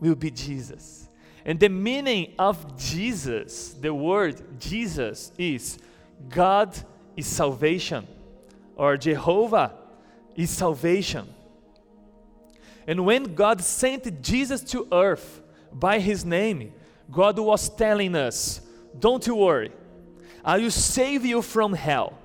will 0.01 0.17
be 0.17 0.33
Jesus. 0.33 1.09
And 1.45 1.61
the 1.61 1.69
meaning 1.69 2.35
of 2.37 2.77
Jesus, 2.77 3.75
the 3.75 3.95
word 3.95 4.43
Jesus, 4.59 5.31
is 5.39 5.79
God 6.29 6.77
is 7.17 7.29
salvation, 7.29 8.09
or 8.75 8.97
Jehovah 8.97 9.73
is 10.35 10.51
salvation. 10.51 11.29
And 12.89 13.05
when 13.05 13.35
God 13.35 13.61
sent 13.61 14.23
Jesus 14.23 14.63
to 14.73 14.89
earth 14.91 15.43
by 15.71 15.99
his 15.99 16.25
name, 16.25 16.73
God 17.11 17.39
was 17.39 17.69
telling 17.69 18.17
us, 18.17 18.63
Don't 18.99 19.27
you 19.27 19.35
worry, 19.35 19.71
I 20.43 20.57
will 20.59 20.71
save 20.71 21.27
you 21.27 21.43
from 21.43 21.75
hell. 21.75 22.19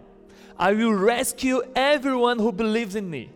I 0.58 0.72
will 0.72 0.94
rescue 0.94 1.62
everyone 1.76 2.40
who 2.40 2.54
believes 2.54 2.96
in 2.96 3.10
me. 3.10 3.30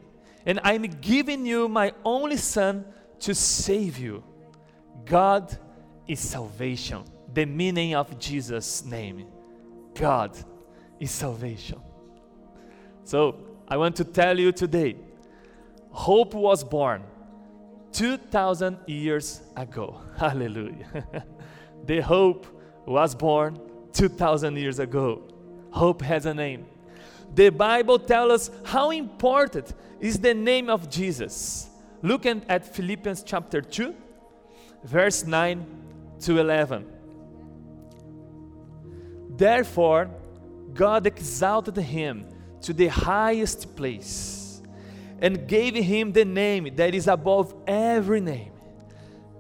And 0.46 0.62
I'm 0.64 0.84
giving 0.84 1.46
you 1.46 1.68
my 1.68 1.92
only 2.06 2.38
son 2.38 2.86
to 3.20 3.36
save 3.36 3.98
you. 3.98 4.24
God 5.04 5.58
is 6.08 6.22
salvation. 6.22 7.04
The 7.34 7.46
meaning 7.46 7.94
of 7.94 8.18
Jesus' 8.18 8.86
name. 8.86 9.28
God 9.96 10.38
is 10.98 11.12
salvation. 11.12 11.82
So, 13.04 13.36
I 13.68 13.76
want 13.76 13.98
to 13.98 14.06
tell 14.06 14.40
you 14.40 14.54
today 14.54 14.96
hope 15.92 16.34
was 16.34 16.64
born 16.64 17.04
2,000 17.94 18.78
years 18.88 19.42
ago. 19.56 20.02
Hallelujah. 20.18 21.26
the 21.86 22.02
hope 22.02 22.48
was 22.86 23.16
born 23.16 23.60
2,000 23.94 24.58
years 24.58 24.80
ago. 24.80 25.24
Hope 25.72 26.02
has 26.02 26.26
a 26.26 26.34
name. 26.34 26.66
The 27.34 27.50
Bible 27.50 28.00
tells 28.00 28.32
us 28.32 28.52
how 28.64 28.92
important 28.92 29.74
is 30.00 30.20
the 30.20 30.34
name 30.34 30.70
of 30.70 30.90
Jesus. 30.90 31.70
Looking 32.02 32.44
at 32.48 32.76
Philippians 32.76 33.24
chapter 33.24 33.62
2, 33.62 33.94
verse 34.84 35.26
9 35.26 35.66
to 36.22 36.40
11. 36.40 36.86
Therefore, 39.30 40.10
God 40.74 41.06
exalted 41.06 41.78
him 41.78 42.26
to 42.62 42.74
the 42.74 42.88
highest 42.88 43.76
place 43.76 44.47
and 45.20 45.48
gave 45.48 45.76
him 45.76 46.12
the 46.12 46.26
name 46.26 46.76
that 46.76 46.94
is 46.94 47.08
above 47.08 47.54
every 47.66 48.22
name, 48.22 48.52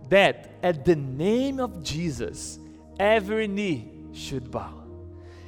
that 0.10 0.52
at 0.64 0.86
the 0.86 0.96
name 0.96 1.60
of 1.60 1.84
Jesus 1.84 2.60
every 3.00 3.48
knee 3.48 3.92
should 4.12 4.50
bow 4.50 4.74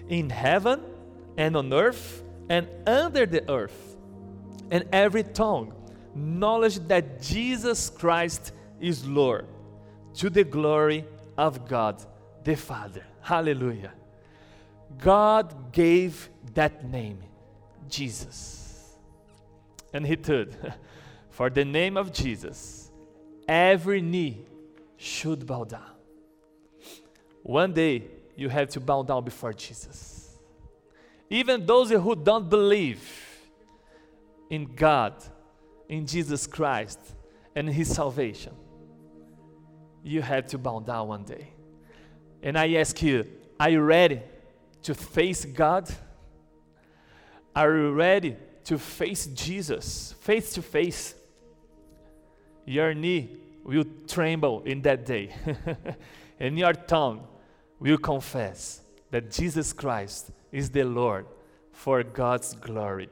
in 0.07 0.29
heaven 0.29 0.81
and 1.38 1.55
on 1.55 1.74
earth 1.74 2.24
and 2.50 2.67
under 2.88 3.25
the 3.25 3.50
earth, 3.50 3.95
and 4.71 4.83
every 4.91 5.24
tongue 5.24 5.74
knowledge 6.15 6.79
that 6.88 7.21
Jesus 7.21 7.89
Christ 7.89 8.51
is 8.79 9.05
Lord 9.05 9.45
to 10.15 10.29
the 10.29 10.43
glory 10.43 11.05
of 11.38 11.67
God 11.67 12.03
the 12.43 12.55
Father. 12.55 13.05
Hallelujah. 13.21 13.93
God 14.98 15.71
gave 15.71 16.29
that 16.55 16.89
name, 16.89 17.19
Jesus. 17.88 18.58
And 19.93 20.05
he 20.05 20.15
told, 20.15 20.55
For 21.29 21.50
the 21.50 21.65
name 21.65 21.98
of 21.98 22.12
Jesus, 22.12 22.91
every 23.48 24.01
knee 24.01 24.46
should 24.98 25.46
bow 25.46 25.63
down. 25.63 25.91
One 27.43 27.74
day, 27.74 28.03
you 28.36 28.50
have 28.50 28.69
to 28.69 28.79
bow 28.79 29.03
down 29.03 29.24
before 29.24 29.53
Jesus. 29.53 30.38
Even 31.29 31.65
those 31.65 31.89
who 31.89 32.15
don't 32.15 32.50
believe 32.50 33.01
in 34.50 34.65
God, 34.65 35.13
in 35.88 36.05
Jesus 36.05 36.48
Christ, 36.48 37.00
and 37.55 37.69
His 37.69 37.93
salvation, 37.93 38.53
you 40.03 40.22
have 40.22 40.48
to 40.48 40.58
bow 40.58 40.79
down 40.79 41.08
one 41.08 41.24
day. 41.24 41.53
And 42.41 42.58
I 42.58 42.74
ask 42.74 43.01
you, 43.01 43.27
are 43.60 43.69
you 43.69 43.81
ready 43.81 44.22
to 44.84 44.96
face 44.96 45.46
God? 45.46 45.89
Are 47.55 47.75
you 47.75 47.91
ready 47.91 48.38
to 48.65 48.77
face 48.77 49.27
Jesus 49.27 50.13
face 50.29 50.53
to 50.53 50.61
face? 50.61 51.15
Your 52.65 52.93
knee 52.93 53.29
will 53.63 53.85
tremble 54.07 54.61
in 54.63 54.81
that 54.83 55.05
day, 55.05 55.33
and 56.39 56.57
your 56.57 56.73
tongue 56.73 57.27
will 57.79 57.97
confess 57.97 58.81
that 59.09 59.31
Jesus 59.31 59.73
Christ 59.73 60.31
is 60.51 60.69
the 60.69 60.83
Lord 60.83 61.25
for 61.71 62.03
God's 62.03 62.53
glory. 62.53 63.09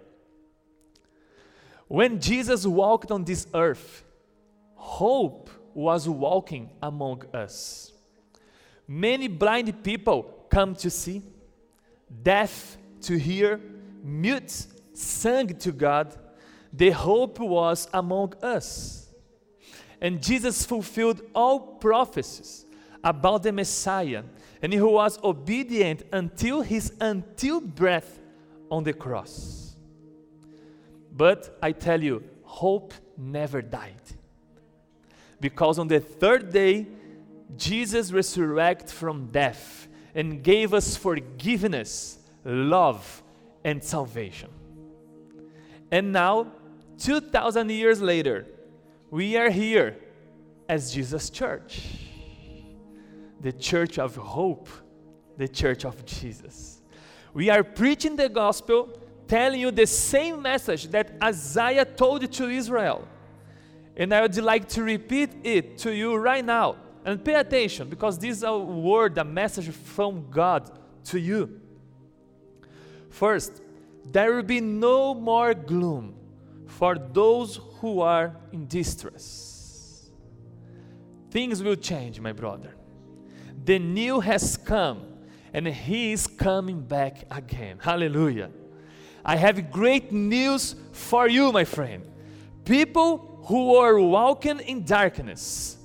When 1.87 2.19
Jesus 2.19 2.67
walked 2.67 3.11
on 3.11 3.23
this 3.23 3.47
earth, 3.53 4.03
hope 4.75 5.49
was 5.73 6.07
walking 6.07 6.69
among 6.83 7.23
us. 7.33 7.91
Many 8.87 9.27
blind 9.27 9.83
people 9.83 10.45
come 10.49 10.75
to 10.75 10.89
see, 10.89 11.23
deaf 12.23 12.77
to 13.01 13.17
hear, 13.17 13.59
mute 14.03 14.67
sang 14.97 15.47
to 15.59 15.71
God. 15.71 16.17
The 16.73 16.91
hope 16.91 17.39
was 17.39 17.87
among 17.93 18.33
us. 18.41 19.07
And 20.01 20.21
Jesus 20.21 20.65
fulfilled 20.65 21.21
all 21.33 21.59
prophecies 21.59 22.65
about 23.03 23.43
the 23.43 23.51
Messiah, 23.51 24.23
and 24.61 24.73
he 24.73 24.81
was 24.81 25.19
obedient 25.23 26.03
until 26.11 26.61
his 26.61 26.93
until 26.99 27.61
breath 27.61 28.19
on 28.69 28.83
the 28.83 28.93
cross. 28.93 29.75
But 31.11 31.57
I 31.61 31.71
tell 31.71 32.01
you, 32.01 32.23
hope 32.43 32.93
never 33.17 33.61
died. 33.61 34.01
Because 35.39 35.79
on 35.79 35.87
the 35.87 35.99
third 35.99 36.51
day, 36.51 36.87
Jesus 37.55 38.11
resurrected 38.11 38.89
from 38.89 39.27
death 39.27 39.87
and 40.13 40.43
gave 40.43 40.73
us 40.73 40.97
forgiveness, 40.97 42.19
love, 42.43 43.23
and 43.63 43.83
salvation. 43.83 44.49
And 45.91 46.11
now, 46.11 46.51
2,000 46.99 47.69
years 47.69 48.01
later, 48.01 48.45
we 49.09 49.37
are 49.37 49.49
here 49.49 49.97
as 50.67 50.93
Jesus' 50.93 51.29
church, 51.29 51.81
the 53.39 53.53
church 53.53 53.97
of 53.99 54.15
hope, 54.15 54.67
the 55.37 55.47
church 55.47 55.85
of 55.85 56.05
Jesus. 56.05 56.81
We 57.33 57.49
are 57.49 57.63
preaching 57.63 58.15
the 58.15 58.29
gospel, 58.29 58.99
telling 59.27 59.61
you 59.61 59.71
the 59.71 59.87
same 59.87 60.41
message 60.41 60.87
that 60.87 61.11
Isaiah 61.23 61.85
told 61.85 62.31
to 62.31 62.49
Israel. 62.49 63.07
And 63.95 64.13
I 64.13 64.21
would 64.21 64.37
like 64.37 64.67
to 64.69 64.83
repeat 64.83 65.31
it 65.43 65.77
to 65.79 65.93
you 65.93 66.15
right 66.15 66.43
now. 66.43 66.77
And 67.05 67.23
pay 67.23 67.35
attention 67.35 67.89
because 67.89 68.19
this 68.19 68.37
is 68.37 68.43
a 68.43 68.57
word, 68.57 69.17
a 69.17 69.23
message 69.23 69.69
from 69.69 70.29
God 70.29 70.69
to 71.05 71.19
you. 71.19 71.61
First, 73.09 73.61
there 74.11 74.33
will 74.33 74.43
be 74.43 74.61
no 74.61 75.13
more 75.13 75.53
gloom 75.53 76.15
for 76.65 76.97
those 76.97 77.59
who 77.79 78.01
are 78.01 78.35
in 78.51 78.67
distress. 78.67 80.09
Things 81.29 81.61
will 81.61 81.75
change, 81.75 82.19
my 82.19 82.31
brother. 82.31 82.75
The 83.65 83.79
new 83.79 84.19
has 84.19 84.57
come 84.57 85.01
and 85.53 85.67
he 85.67 86.13
is 86.13 86.27
coming 86.27 86.81
back 86.81 87.25
again. 87.31 87.79
Hallelujah. 87.81 88.49
I 89.25 89.35
have 89.35 89.71
great 89.71 90.11
news 90.11 90.75
for 90.91 91.27
you, 91.27 91.51
my 91.51 91.65
friend. 91.65 92.07
People 92.63 93.43
who 93.45 93.75
are 93.75 93.99
walking 93.99 94.59
in 94.59 94.83
darkness 94.83 95.77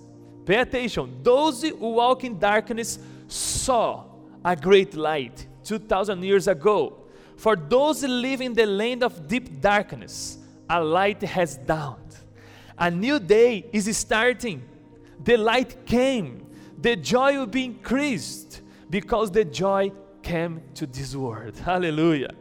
Pay 0.45 0.57
attention. 0.57 1.23
Those 1.23 1.63
who 1.63 1.77
walk 1.77 2.25
in 2.25 2.39
darkness 2.39 2.99
saw 3.29 4.05
a 4.45 4.57
great 4.57 4.95
light 4.95 5.47
2,000 5.65 6.23
years 6.23 6.49
ago. 6.49 6.99
For 7.43 7.57
those 7.57 8.05
live 8.05 8.41
in 8.41 8.55
the 8.55 8.67
land 8.67 9.03
of 9.03 9.27
deep 9.27 9.61
darkness, 9.61 10.39
a 10.71 10.81
light 10.81 11.21
has 11.23 11.57
dawned. 11.57 12.15
A 12.79 12.89
new 12.89 13.19
day 13.19 13.69
is 13.73 13.97
starting. 13.97 14.63
The 15.25 15.37
light 15.39 15.85
came. 15.85 16.47
The 16.79 16.95
joy 16.95 17.37
will 17.39 17.49
be 17.49 17.65
increased 17.65 18.61
because 18.89 19.33
the 19.33 19.45
joy 19.45 19.91
came 20.23 20.63
to 20.75 20.87
this 20.87 21.17
world. 21.17 21.59
Hallelujah. 21.59 22.33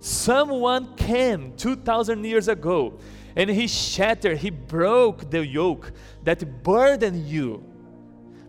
Someone 0.00 0.96
came 0.96 1.52
2,000 1.58 2.24
years 2.24 2.48
ago 2.48 2.98
and 3.36 3.50
he 3.50 3.66
shattered, 3.66 4.38
he 4.38 4.48
broke 4.48 5.30
the 5.30 5.44
yoke 5.44 5.92
that 6.22 6.62
burdened 6.62 7.26
you, 7.28 7.62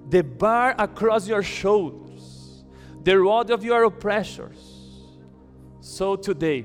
the 0.07 0.23
bar 0.23 0.75
across 0.79 1.27
your 1.27 1.43
shoulders, 1.43 2.63
the 3.03 3.19
rod 3.19 3.49
of 3.49 3.65
your 3.65 3.83
oppressors. 3.83 4.82
So 5.83 6.15
today, 6.15 6.63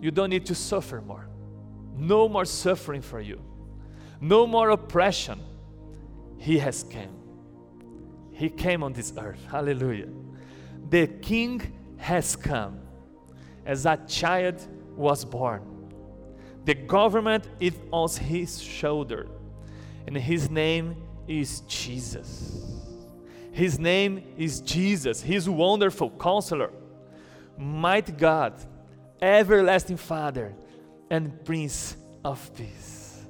you 0.00 0.12
don't 0.12 0.30
need 0.30 0.46
to 0.46 0.54
suffer 0.54 1.00
more. 1.00 1.28
No 1.96 2.28
more 2.28 2.44
suffering 2.44 3.02
for 3.02 3.20
you. 3.20 3.40
No 4.20 4.46
more 4.46 4.70
oppression. 4.70 5.40
He 6.38 6.58
has 6.58 6.84
came. 6.84 7.16
He 8.30 8.48
came 8.48 8.84
on 8.84 8.92
this 8.92 9.12
earth. 9.18 9.44
Hallelujah. 9.50 10.08
The 10.88 11.08
king 11.08 11.60
has 11.96 12.36
come 12.36 12.78
as 13.66 13.86
a 13.86 13.98
child 14.06 14.66
was 14.96 15.24
born 15.24 15.72
the 16.64 16.74
government 16.74 17.48
is 17.58 17.74
on 17.90 18.08
his 18.08 18.62
shoulder, 18.62 19.26
and 20.06 20.16
his 20.16 20.48
name 20.48 20.96
is 21.26 21.60
Jesus. 21.62 22.80
His 23.50 23.78
name 23.78 24.22
is 24.38 24.60
Jesus. 24.60 25.20
He's 25.20 25.48
wonderful 25.48 26.10
counselor, 26.10 26.70
mighty 27.56 28.12
God, 28.12 28.54
everlasting 29.20 29.96
Father, 29.96 30.54
and 31.10 31.44
Prince 31.44 31.96
of 32.24 32.54
Peace. 32.54 33.24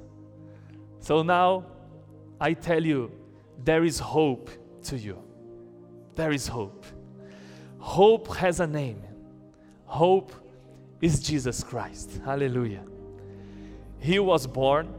So 0.99 1.21
now 1.21 1.65
I 2.39 2.53
tell 2.53 2.83
you, 2.83 3.11
there 3.63 3.83
is 3.83 3.99
hope 3.99 4.49
to 4.83 4.97
you. 4.97 5.21
There 6.15 6.31
is 6.31 6.47
hope. 6.47 6.85
Hope 7.79 8.35
has 8.35 8.59
a 8.59 8.67
name. 8.67 9.01
Hope 9.85 10.31
is 11.01 11.19
Jesus 11.19 11.63
Christ. 11.63 12.21
Hallelujah. 12.23 12.83
He 13.99 14.19
was 14.19 14.47
born, 14.47 14.93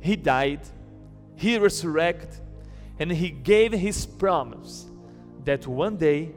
He 0.00 0.16
died, 0.16 0.60
He 1.36 1.58
resurrected, 1.58 2.40
and 2.98 3.10
He 3.10 3.30
gave 3.30 3.72
His 3.72 4.06
promise 4.06 4.86
that 5.44 5.66
one 5.66 5.96
day 5.96 6.32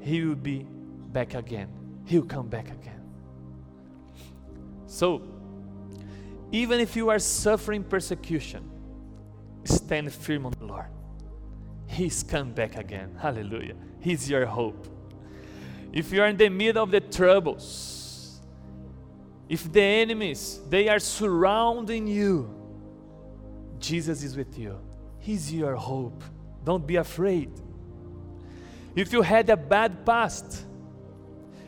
He 0.00 0.22
will 0.22 0.36
be 0.36 0.66
back 1.12 1.34
again. 1.34 1.68
He 2.04 2.18
will 2.18 2.26
come 2.26 2.48
back 2.48 2.70
again. 2.70 3.00
So, 4.86 5.22
even 6.52 6.80
if 6.80 6.96
you 6.96 7.10
are 7.10 7.18
suffering 7.18 7.84
persecution, 7.84 8.68
stand 9.64 10.12
firm 10.12 10.46
on 10.46 10.54
the 10.58 10.64
Lord. 10.64 10.86
He's 11.86 12.22
come 12.22 12.52
back 12.52 12.76
again. 12.76 13.16
Hallelujah. 13.20 13.76
He's 14.00 14.28
your 14.28 14.46
hope. 14.46 14.88
If 15.92 16.12
you 16.12 16.22
are 16.22 16.28
in 16.28 16.36
the 16.36 16.48
middle 16.48 16.82
of 16.82 16.90
the 16.90 17.00
troubles, 17.00 18.00
if 19.50 19.70
the 19.72 19.82
enemies 19.82 20.60
they 20.68 20.88
are 20.88 21.00
surrounding 21.00 22.06
you 22.06 22.48
jesus 23.80 24.22
is 24.22 24.36
with 24.36 24.56
you 24.56 24.78
he's 25.18 25.52
your 25.52 25.74
hope 25.74 26.22
don't 26.64 26.86
be 26.86 26.96
afraid 26.96 27.50
if 28.94 29.12
you 29.12 29.22
had 29.22 29.50
a 29.50 29.56
bad 29.56 30.06
past 30.06 30.64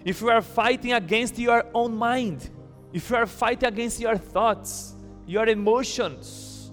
if 0.05 0.21
you 0.21 0.31
are 0.31 0.43
fighting 0.43 0.93
against 0.93 1.39
your 1.39 1.65
own 1.75 1.95
mind 1.95 2.51
if 2.93 3.09
you 3.11 3.17
are 3.17 3.27
fighting 3.27 3.69
against 3.69 4.01
your 4.01 4.17
thoughts 4.17 4.95
your 5.27 5.49
emotions 5.49 6.71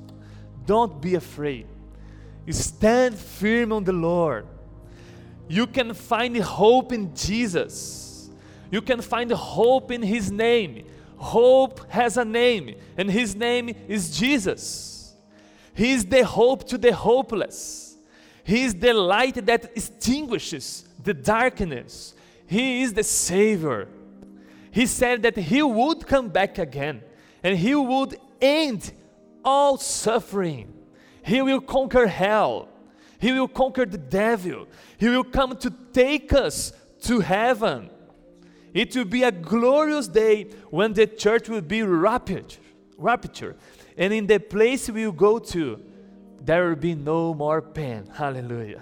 don't 0.65 1.01
be 1.01 1.15
afraid 1.15 1.67
stand 2.49 3.15
firm 3.15 3.71
on 3.71 3.83
the 3.83 3.93
lord 3.93 4.47
you 5.47 5.67
can 5.67 5.93
find 5.93 6.35
hope 6.37 6.91
in 6.91 7.13
jesus 7.15 8.29
you 8.71 8.81
can 8.81 9.01
find 9.01 9.31
hope 9.31 9.91
in 9.91 10.01
his 10.01 10.31
name 10.31 10.83
Hope 11.19 11.81
has 11.91 12.15
a 12.15 12.23
name, 12.23 12.75
and 12.97 13.11
his 13.11 13.35
name 13.35 13.75
is 13.89 14.17
Jesus. 14.17 15.13
He 15.73 15.91
is 15.91 16.05
the 16.05 16.23
hope 16.23 16.65
to 16.69 16.77
the 16.77 16.93
hopeless. 16.93 17.97
He 18.45 18.63
is 18.63 18.73
the 18.73 18.93
light 18.93 19.45
that 19.45 19.65
extinguishes 19.75 20.85
the 21.03 21.13
darkness. 21.13 22.13
He 22.49 22.81
is 22.81 22.93
the 22.93 23.03
Savior. 23.03 23.87
He 24.71 24.87
said 24.87 25.21
that 25.21 25.37
He 25.37 25.61
would 25.61 26.07
come 26.07 26.29
back 26.29 26.57
again 26.57 27.03
and 27.43 27.55
He 27.55 27.75
would 27.75 28.17
end 28.41 28.91
all 29.45 29.77
suffering. 29.77 30.73
He 31.23 31.43
will 31.43 31.61
conquer 31.61 32.07
hell. 32.07 32.67
He 33.19 33.31
will 33.31 33.47
conquer 33.47 33.85
the 33.85 33.99
devil. 33.99 34.65
He 34.97 35.09
will 35.09 35.25
come 35.25 35.57
to 35.57 35.69
take 35.93 36.33
us 36.33 36.73
to 37.01 37.19
heaven. 37.19 37.91
It 38.73 38.95
will 38.95 39.05
be 39.05 39.21
a 39.21 39.31
glorious 39.31 40.07
day 40.07 40.45
when 40.71 40.93
the 40.93 41.05
church 41.05 41.49
will 41.49 41.61
be 41.61 41.83
raptured. 41.83 42.55
raptured. 42.97 43.57
And 43.95 44.11
in 44.11 44.25
the 44.25 44.39
place 44.39 44.89
we 44.89 45.05
will 45.05 45.11
go 45.11 45.37
to, 45.37 45.79
there 46.41 46.69
will 46.69 46.77
be 46.77 46.95
no 46.95 47.35
more 47.35 47.61
pain. 47.61 48.09
Hallelujah. 48.11 48.81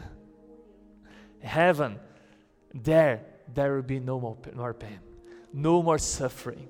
Heaven, 1.42 2.00
there, 2.74 3.26
there 3.58 3.74
will 3.74 3.82
be 3.82 4.00
no 4.00 4.20
more, 4.20 4.38
more 4.54 4.74
pain, 4.76 5.00
no 5.52 5.82
more 5.82 5.98
suffering, 5.98 6.68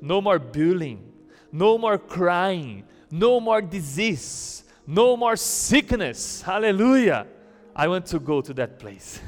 no 0.00 0.22
more 0.22 0.38
bullying, 0.38 1.12
no 1.52 1.76
more 1.76 1.98
crying, 1.98 2.84
no 3.10 3.38
more 3.38 3.60
disease, 3.60 4.64
no 4.86 5.14
more 5.14 5.36
sickness. 5.36 6.40
Hallelujah. 6.40 7.26
I 7.74 7.86
want 7.88 8.06
to 8.06 8.18
go 8.18 8.40
to 8.40 8.54
that 8.54 8.78
place. 8.78 9.20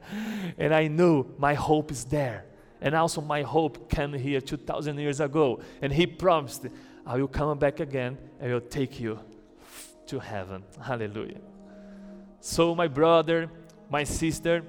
and 0.58 0.74
I 0.74 0.88
know 0.88 1.26
my 1.38 1.54
hope 1.54 1.90
is 1.90 2.04
there. 2.04 2.44
And 2.82 2.94
also, 2.94 3.22
my 3.22 3.40
hope 3.40 3.88
came 3.88 4.12
here 4.12 4.42
2,000 4.42 4.98
years 4.98 5.20
ago. 5.20 5.60
And 5.80 5.90
He 5.90 6.06
promised, 6.06 6.66
I 7.06 7.16
will 7.16 7.28
come 7.28 7.58
back 7.58 7.80
again 7.80 8.18
and 8.38 8.52
will 8.52 8.60
take 8.60 9.00
you 9.00 9.18
to 10.08 10.18
heaven. 10.18 10.64
Hallelujah. 10.84 11.40
So, 12.40 12.74
my 12.74 12.88
brother, 12.88 13.50
my 13.88 14.04
sister, 14.04 14.62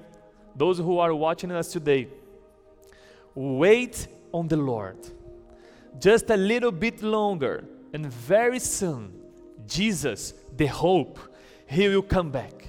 those 0.58 0.78
who 0.78 0.98
are 0.98 1.14
watching 1.14 1.52
us 1.52 1.72
today, 1.72 2.08
wait 3.34 4.08
on 4.32 4.48
the 4.48 4.56
Lord. 4.56 4.98
Just 5.98 6.30
a 6.30 6.36
little 6.36 6.72
bit 6.72 7.02
longer, 7.02 7.64
and 7.92 8.06
very 8.06 8.58
soon, 8.58 9.12
Jesus, 9.66 10.34
the 10.56 10.66
hope, 10.66 11.18
He 11.66 11.88
will 11.88 12.02
come 12.02 12.30
back. 12.30 12.68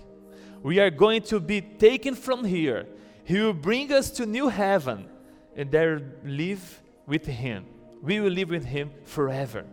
We 0.61 0.79
are 0.79 0.89
going 0.89 1.23
to 1.23 1.39
be 1.39 1.61
taken 1.61 2.15
from 2.15 2.43
here. 2.43 2.85
He 3.23 3.39
will 3.39 3.53
bring 3.53 3.91
us 3.91 4.11
to 4.11 4.25
new 4.25 4.49
heaven, 4.49 5.07
and 5.55 5.71
there 5.71 6.01
live 6.23 6.81
with 7.07 7.25
Him. 7.25 7.65
We 8.01 8.19
will 8.19 8.31
live 8.31 8.49
with 8.49 8.65
Him 8.65 8.91
forever. 9.03 9.65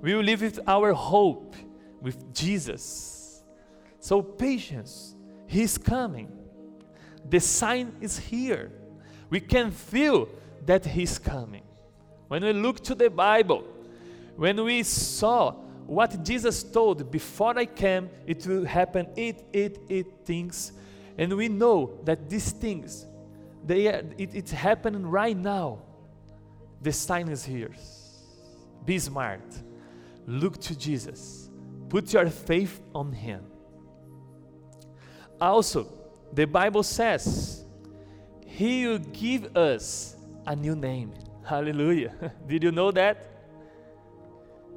We 0.00 0.14
will 0.14 0.24
live 0.24 0.40
with 0.40 0.60
our 0.66 0.92
hope 0.92 1.54
with 2.00 2.34
Jesus. 2.34 3.42
So, 4.00 4.22
patience, 4.22 5.14
He's 5.46 5.76
coming. 5.76 6.39
The 7.28 7.40
sign 7.40 7.94
is 8.00 8.18
here. 8.18 8.72
We 9.28 9.40
can 9.40 9.70
feel 9.70 10.28
that 10.66 10.84
He's 10.84 11.18
coming. 11.18 11.62
When 12.28 12.44
we 12.44 12.52
look 12.52 12.80
to 12.84 12.94
the 12.94 13.10
Bible, 13.10 13.64
when 14.36 14.62
we 14.64 14.82
saw 14.82 15.52
what 15.86 16.24
Jesus 16.24 16.62
told 16.62 17.10
before 17.10 17.58
I 17.58 17.66
came, 17.66 18.08
it 18.26 18.46
will 18.46 18.64
happen, 18.64 19.08
it, 19.16 19.44
it, 19.52 19.78
it 19.88 20.06
things. 20.24 20.72
And 21.18 21.36
we 21.36 21.48
know 21.48 21.98
that 22.04 22.30
these 22.30 22.52
things, 22.52 23.06
they 23.66 23.88
are, 23.88 24.02
it, 24.16 24.34
it's 24.34 24.52
happening 24.52 25.04
right 25.04 25.36
now. 25.36 25.80
The 26.80 26.92
sign 26.92 27.28
is 27.28 27.44
here. 27.44 27.74
Be 28.84 28.98
smart. 28.98 29.42
Look 30.26 30.60
to 30.62 30.78
Jesus. 30.78 31.50
Put 31.88 32.12
your 32.12 32.30
faith 32.30 32.80
on 32.94 33.12
Him. 33.12 33.44
Also, 35.40 35.88
the 36.32 36.44
Bible 36.44 36.82
says, 36.82 37.64
He 38.46 38.86
will 38.86 38.98
give 38.98 39.56
us 39.56 40.16
a 40.46 40.54
new 40.54 40.76
name. 40.76 41.12
Hallelujah. 41.44 42.32
Did 42.46 42.62
you 42.62 42.72
know 42.72 42.90
that? 42.92 43.26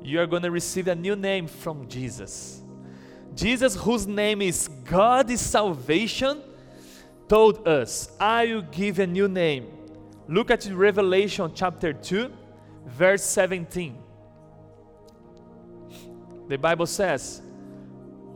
You 0.01 0.19
are 0.19 0.27
going 0.27 0.43
to 0.43 0.51
receive 0.51 0.87
a 0.87 0.95
new 0.95 1.15
name 1.15 1.47
from 1.47 1.87
Jesus. 1.87 2.61
Jesus, 3.35 3.75
whose 3.75 4.05
name 4.05 4.41
is 4.41 4.67
God 4.85 5.29
is 5.29 5.41
salvation, 5.41 6.41
told 7.27 7.67
us, 7.67 8.11
I 8.19 8.45
will 8.47 8.61
give 8.63 8.99
a 8.99 9.07
new 9.07 9.27
name. 9.27 9.67
Look 10.27 10.51
at 10.51 10.65
Revelation 10.65 11.51
chapter 11.55 11.93
2, 11.93 12.31
verse 12.85 13.23
17 13.23 14.03
the 16.47 16.57
Bible 16.57 16.85
says, 16.85 17.41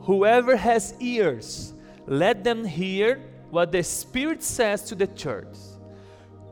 Whoever 0.02 0.56
has 0.56 0.96
ears, 1.00 1.74
let 2.08 2.44
them 2.44 2.64
hear 2.64 3.22
what 3.50 3.72
the 3.72 3.84
Spirit 3.84 4.42
says 4.42 4.82
to 4.84 4.96
the 4.96 5.08
church. 5.08 5.56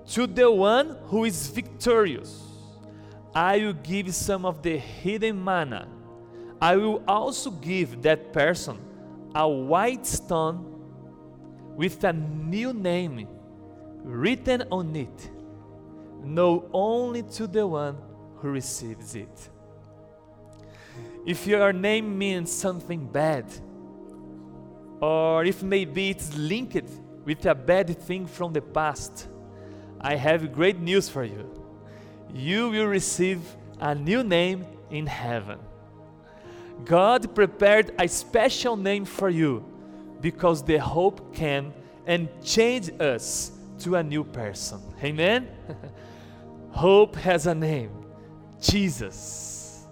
To 0.09 0.27
the 0.27 0.51
one 0.51 0.97
who 1.05 1.23
is 1.23 1.47
victorious, 1.47 2.43
I 3.33 3.57
will 3.57 3.73
give 3.73 4.13
some 4.13 4.45
of 4.45 4.61
the 4.61 4.77
hidden 4.77 5.43
manna. 5.43 5.87
I 6.61 6.75
will 6.75 7.03
also 7.07 7.51
give 7.51 8.01
that 8.03 8.31
person 8.31 8.77
a 9.33 9.47
white 9.47 10.05
stone 10.05 10.71
with 11.75 12.03
a 12.03 12.13
new 12.13 12.71
name 12.73 13.27
written 14.03 14.63
on 14.71 14.95
it, 14.95 15.31
known 16.23 16.69
only 16.71 17.23
to 17.23 17.47
the 17.47 17.65
one 17.65 17.97
who 18.37 18.49
receives 18.49 19.15
it. 19.15 19.49
If 21.25 21.47
your 21.47 21.73
name 21.73 22.17
means 22.17 22.51
something 22.51 23.07
bad, 23.07 23.45
or 25.01 25.45
if 25.45 25.63
maybe 25.63 26.09
it's 26.09 26.35
linked 26.35 26.89
with 27.25 27.45
a 27.45 27.55
bad 27.55 27.97
thing 27.99 28.25
from 28.25 28.53
the 28.53 28.61
past, 28.61 29.27
I 29.99 30.15
have 30.15 30.53
great 30.53 30.79
news 30.79 31.09
for 31.09 31.23
you. 31.23 31.49
You 32.33 32.69
will 32.69 32.87
receive 32.87 33.41
a 33.79 33.95
new 33.95 34.23
name 34.23 34.65
in 34.89 35.07
heaven. 35.07 35.59
God 36.83 37.33
prepared 37.33 37.93
a 37.99 38.07
special 38.07 38.75
name 38.75 39.05
for 39.05 39.29
you 39.29 39.63
because 40.21 40.63
the 40.63 40.77
hope 40.77 41.33
can 41.33 41.73
and 42.05 42.29
change 42.43 42.91
us 42.99 43.51
to 43.79 43.95
a 43.95 44.03
new 44.03 44.23
person. 44.23 44.81
Amen? 45.03 45.47
hope 46.71 47.15
has 47.15 47.47
a 47.47 47.55
name 47.55 47.91
Jesus. 48.61 49.85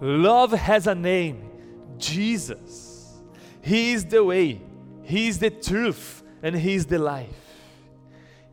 Love 0.00 0.52
has 0.52 0.86
a 0.86 0.94
name 0.94 1.50
Jesus. 1.98 2.83
He 3.64 3.92
is 3.92 4.04
the 4.04 4.22
way, 4.22 4.60
He 5.02 5.28
is 5.28 5.38
the 5.38 5.50
truth, 5.50 6.22
and 6.42 6.54
He 6.54 6.74
is 6.74 6.86
the 6.86 6.98
life. 6.98 7.34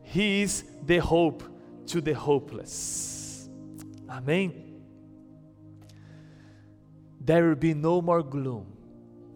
He 0.02 0.42
is 0.42 0.64
the 0.84 0.98
hope 0.98 1.42
to 1.86 2.00
the 2.00 2.14
hopeless. 2.14 3.48
Amen. 4.08 4.52
There 7.20 7.48
will 7.48 7.54
be 7.54 7.74
no 7.74 8.02
more 8.02 8.22
gloom 8.22 8.66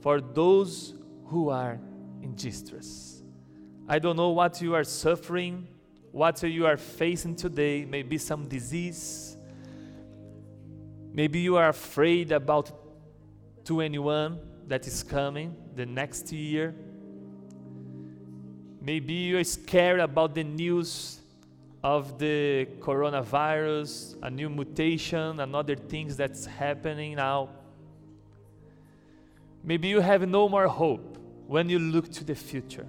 for 0.00 0.20
those 0.20 0.94
who 1.26 1.50
are 1.50 1.78
in 2.22 2.34
distress. 2.34 3.22
I 3.88 3.98
don't 3.98 4.16
know 4.16 4.30
what 4.30 4.60
you 4.60 4.74
are 4.74 4.84
suffering, 4.84 5.68
what 6.10 6.42
you 6.42 6.66
are 6.66 6.76
facing 6.76 7.36
today, 7.36 7.84
maybe 7.84 8.18
some 8.18 8.48
disease, 8.48 9.36
Maybe 11.16 11.40
you 11.40 11.56
are 11.56 11.70
afraid 11.70 12.30
about 12.30 12.70
21 13.64 14.38
that 14.66 14.86
is 14.86 15.02
coming 15.02 15.54
the 15.74 15.86
next 15.86 16.32
year. 16.32 16.74
Maybe 18.80 19.14
you 19.14 19.38
are 19.38 19.44
scared 19.44 20.00
about 20.00 20.34
the 20.34 20.44
news 20.44 21.20
of 21.82 22.18
the 22.18 22.66
coronavirus, 22.80 24.16
a 24.22 24.30
new 24.30 24.48
mutation, 24.48 25.40
and 25.40 25.54
other 25.54 25.76
things 25.76 26.16
that's 26.16 26.46
happening 26.46 27.16
now. 27.16 27.48
Maybe 29.62 29.88
you 29.88 30.00
have 30.00 30.28
no 30.28 30.48
more 30.48 30.68
hope 30.68 31.18
when 31.46 31.68
you 31.68 31.78
look 31.78 32.10
to 32.12 32.24
the 32.24 32.34
future. 32.34 32.86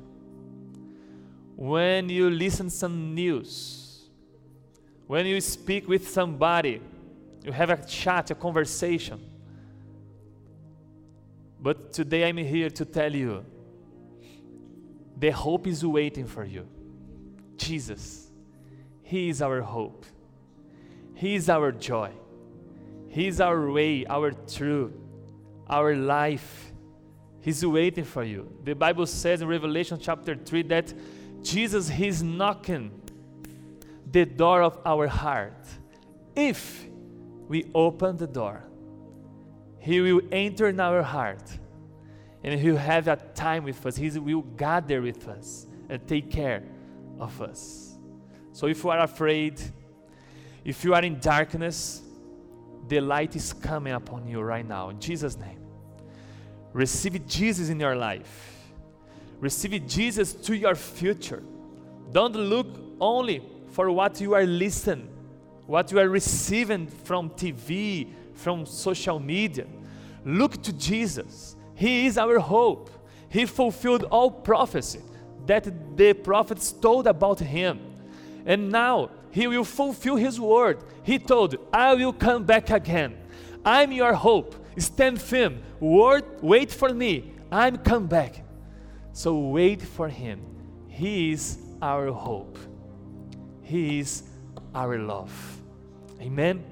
When 1.56 2.10
you 2.10 2.30
listen 2.30 2.70
some 2.70 3.16
news, 3.16 4.10
when 5.08 5.26
you 5.26 5.42
speak 5.42 5.88
with 5.88 6.08
somebody 6.08 6.82
you 7.48 7.54
have 7.54 7.70
a 7.70 7.78
chat, 7.78 8.30
a 8.30 8.36
conversation. 8.36 9.22
But 11.60 11.92
today 11.92 12.28
I'm 12.28 12.38
here 12.38 12.70
to 12.70 12.86
tell 12.86 13.14
you 13.14 13.46
the 15.18 15.32
hope 15.32 15.66
is 15.68 15.84
waiting 15.84 16.28
for 16.28 16.44
you. 16.44 16.68
Jesus, 17.58 18.30
He 19.02 19.30
is 19.30 19.42
our 19.42 19.62
hope, 19.62 20.06
He 21.16 21.36
is 21.36 21.50
our 21.50 21.72
joy, 21.72 22.12
He 23.10 23.28
is 23.28 23.42
our 23.42 23.72
way, 23.72 24.06
our 24.06 24.32
truth, 24.32 24.94
our 25.68 25.96
life. 25.96 26.72
He's 27.42 27.66
waiting 27.66 28.04
for 28.04 28.24
you. 28.24 28.52
The 28.64 28.76
Bible 28.76 29.06
says 29.06 29.42
in 29.42 29.48
Revelation 29.48 29.98
chapter 30.02 30.36
3 30.36 30.64
that 30.64 30.94
Jesus 31.42 31.90
He's 31.90 32.22
knocking 32.22 32.92
the 34.12 34.26
door 34.26 34.62
of 34.62 34.80
our 34.86 35.08
heart. 35.08 35.66
If 36.36 36.86
we 37.48 37.72
open 37.74 38.18
the 38.18 38.28
door, 38.28 38.67
He 39.88 40.02
will 40.02 40.20
enter 40.34 40.68
in 40.68 40.82
our 40.82 41.02
heart 41.02 41.42
and 42.44 42.60
He 42.60 42.72
will 42.72 42.78
have 42.78 43.08
a 43.08 43.16
time 43.16 43.64
with 43.64 43.86
us. 43.86 43.96
He 43.96 44.10
will 44.20 44.42
gather 44.42 45.02
with 45.02 45.26
us 45.30 45.66
and 45.88 46.06
take 46.06 46.30
care 46.30 46.62
of 47.22 47.42
us. 47.42 47.98
So 48.52 48.68
if 48.68 48.84
you 48.84 48.90
are 48.90 49.00
afraid, 49.00 49.62
if 50.66 50.84
you 50.84 50.94
are 50.94 51.02
in 51.02 51.22
darkness, 51.22 52.02
the 52.90 53.00
light 53.00 53.38
is 53.38 53.54
coming 53.54 53.94
upon 53.94 54.28
you 54.28 54.42
right 54.42 54.68
now 54.68 54.90
in 54.90 55.00
Jesus' 55.00 55.38
name. 55.38 55.62
Receive 56.74 57.26
Jesus 57.26 57.70
in 57.70 57.80
your 57.80 57.96
life. 57.96 58.74
Receive 59.40 59.88
Jesus 59.88 60.34
to 60.34 60.54
your 60.54 60.76
future. 60.76 61.44
Don't 62.12 62.36
look 62.36 62.68
only 63.00 63.42
for 63.72 63.90
what 63.90 64.20
you 64.20 64.34
are 64.34 64.46
listening, 64.46 65.08
what 65.66 65.94
you 65.94 66.00
are 66.00 66.10
receiving 66.10 66.88
from 66.88 67.30
TV, 67.30 68.10
from 68.34 68.66
social 68.66 69.18
media. 69.18 69.66
Look 70.28 70.62
to 70.64 70.74
Jesus. 70.74 71.56
He 71.74 72.06
is 72.06 72.18
our 72.18 72.38
hope. 72.38 72.90
He 73.30 73.46
fulfilled 73.46 74.04
all 74.12 74.30
prophecy 74.30 75.00
that 75.46 75.96
the 75.96 76.12
prophets 76.12 76.74
told 76.74 77.08
about 77.08 77.40
him. 77.40 77.80
And 78.46 78.70
now 78.70 79.10
he 79.32 79.48
will 79.48 79.64
fulfill 79.64 80.18
his 80.18 80.38
word. 80.38 80.84
He 81.04 81.18
told, 81.18 81.56
I 81.72 81.94
will 81.96 82.12
come 82.12 82.44
back 82.44 82.70
again. 82.70 83.16
I'm 83.64 83.94
your 83.94 84.14
hope. 84.14 84.54
Stand 84.78 85.22
firm. 85.22 85.62
Word, 85.80 86.26
wait 86.42 86.72
for 86.72 86.94
me. 86.94 87.32
I'm 87.50 87.78
come 87.78 88.08
back. 88.08 88.44
So 89.14 89.38
wait 89.38 89.82
for 89.82 90.10
him. 90.10 90.42
He 90.90 91.32
is 91.32 91.58
our 91.82 92.12
hope. 92.12 92.58
He 93.62 94.00
is 94.00 94.24
our 94.76 94.98
love. 94.98 95.32
Amen. 96.22 96.66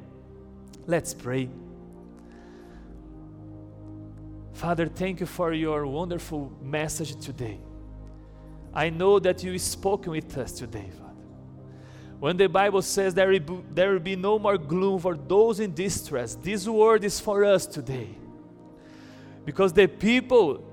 Let's 0.88 1.14
pray. 1.14 1.50
Father, 4.56 4.88
thank 4.88 5.20
you 5.20 5.26
for 5.26 5.52
your 5.52 5.86
wonderful 5.86 6.50
message 6.62 7.20
today. 7.24 7.60
I 8.74 8.90
know 8.90 9.20
that 9.20 9.44
you 9.44 9.60
spoke 9.60 10.06
with 10.06 10.38
us 10.38 10.54
today, 10.54 10.90
Father. 10.98 11.12
When 12.22 12.38
the 12.38 12.48
Bible 12.48 12.82
says 12.82 13.14
there 13.14 13.28
will, 13.28 13.40
be, 13.40 13.64
there 13.74 13.92
will 13.92 14.00
be 14.00 14.16
no 14.16 14.40
more 14.40 14.58
gloom 14.58 15.00
for 15.00 15.18
those 15.18 15.60
in 15.60 15.74
distress, 15.74 16.36
this 16.36 16.66
word 16.70 17.04
is 17.04 17.20
for 17.20 17.44
us 17.44 17.66
today. 17.66 18.08
Because 19.44 19.74
the 19.74 19.88
people, 19.88 20.64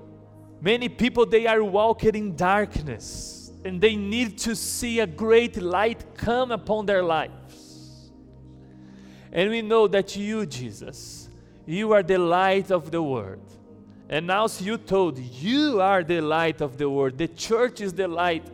many 0.61 0.87
people, 0.87 1.25
they 1.25 1.45
are 1.45 1.61
walking 1.61 2.15
in 2.15 2.35
darkness 2.37 3.51
and 3.65 3.81
they 3.81 3.97
need 3.97 4.37
to 4.39 4.55
see 4.55 5.01
a 5.01 5.07
great 5.07 5.61
light 5.61 6.15
come 6.15 6.51
upon 6.51 6.85
their 6.85 7.03
lives. 7.03 8.11
And 9.33 9.49
we 9.49 9.61
know 9.61 9.89
that 9.89 10.15
you, 10.15 10.45
Jesus, 10.45 11.27
you 11.65 11.91
are 11.91 12.01
the 12.01 12.17
light 12.17 12.71
of 12.71 12.89
the 12.89 13.03
world. 13.03 13.49
And 14.13 14.29
also 14.29 14.63
you 14.63 14.77
told, 14.77 15.17
you 15.17 15.81
are 15.81 16.03
the 16.03 16.21
light 16.21 16.61
of 16.61 16.77
the 16.77 16.87
world. 16.87 17.17
The 17.17 17.29
church 17.29 17.81
is 17.81 17.93
the 17.93 18.07
light 18.07 18.45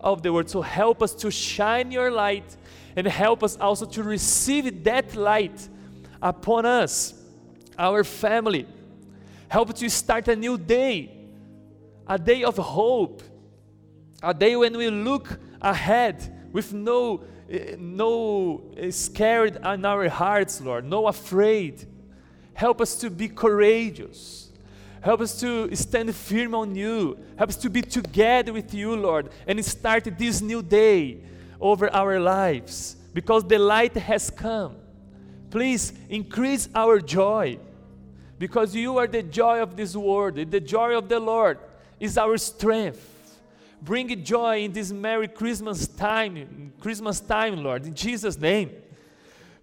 of 0.00 0.22
the 0.22 0.32
world. 0.32 0.48
So 0.48 0.62
help 0.62 1.02
us 1.02 1.12
to 1.16 1.28
shine 1.32 1.90
your 1.90 2.12
light 2.12 2.56
and 2.94 3.04
help 3.04 3.42
us 3.42 3.56
also 3.56 3.84
to 3.84 4.04
receive 4.04 4.84
that 4.84 5.16
light 5.16 5.68
upon 6.22 6.66
us, 6.66 7.14
our 7.76 8.04
family. 8.04 8.64
Help 9.48 9.74
to 9.74 9.90
start 9.90 10.28
a 10.28 10.36
new 10.36 10.56
day, 10.56 11.10
a 12.06 12.16
day 12.16 12.44
of 12.44 12.56
hope, 12.56 13.20
a 14.22 14.32
day 14.32 14.54
when 14.54 14.76
we 14.76 14.88
look 14.88 15.40
ahead 15.60 16.48
with 16.52 16.72
no 16.72 17.24
eh, 17.50 17.74
no 17.76 18.70
eh, 18.76 18.92
scared 18.92 19.56
in 19.56 19.84
our 19.84 20.08
hearts, 20.08 20.60
Lord, 20.60 20.84
no 20.84 21.08
afraid. 21.08 21.84
Help 22.54 22.80
us 22.80 22.94
to 23.00 23.10
be 23.10 23.28
courageous 23.28 24.47
Help 25.00 25.20
us 25.20 25.38
to 25.40 25.74
stand 25.74 26.14
firm 26.14 26.54
on 26.54 26.74
you. 26.74 27.18
Help 27.36 27.50
us 27.50 27.56
to 27.56 27.70
be 27.70 27.82
together 27.82 28.52
with 28.52 28.74
you, 28.74 28.96
Lord, 28.96 29.30
and 29.46 29.64
start 29.64 30.04
this 30.18 30.40
new 30.40 30.62
day 30.62 31.18
over 31.60 31.92
our 31.94 32.18
lives 32.18 32.96
because 33.14 33.44
the 33.44 33.58
light 33.58 33.94
has 33.94 34.30
come. 34.30 34.76
Please 35.50 35.92
increase 36.08 36.68
our 36.74 37.00
joy 37.00 37.58
because 38.38 38.74
you 38.74 38.98
are 38.98 39.06
the 39.06 39.22
joy 39.22 39.60
of 39.62 39.76
this 39.76 39.96
world. 39.96 40.36
The 40.36 40.60
joy 40.60 40.96
of 40.96 41.08
the 41.08 41.18
Lord 41.18 41.58
is 41.98 42.18
our 42.18 42.36
strength. 42.36 43.14
Bring 43.80 44.24
joy 44.24 44.64
in 44.64 44.72
this 44.72 44.90
Merry 44.90 45.28
Christmas 45.28 45.86
time, 45.86 46.72
Christmas 46.80 47.20
time, 47.20 47.62
Lord, 47.62 47.86
in 47.86 47.94
Jesus' 47.94 48.38
name. 48.38 48.70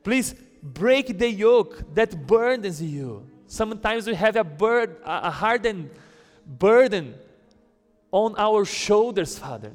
Please 0.03 0.33
break 0.63 1.17
the 1.17 1.29
yoke 1.29 1.93
that 1.93 2.25
burdens 2.25 2.81
you 2.81 3.27
Sometimes 3.47 4.07
we 4.07 4.15
have 4.15 4.35
a, 4.35 4.43
burden, 4.43 4.95
a 5.03 5.31
hardened 5.31 5.89
burden 6.45 7.15
on 8.11 8.35
our 8.37 8.65
shoulders, 8.65 9.37
Father. 9.37 9.71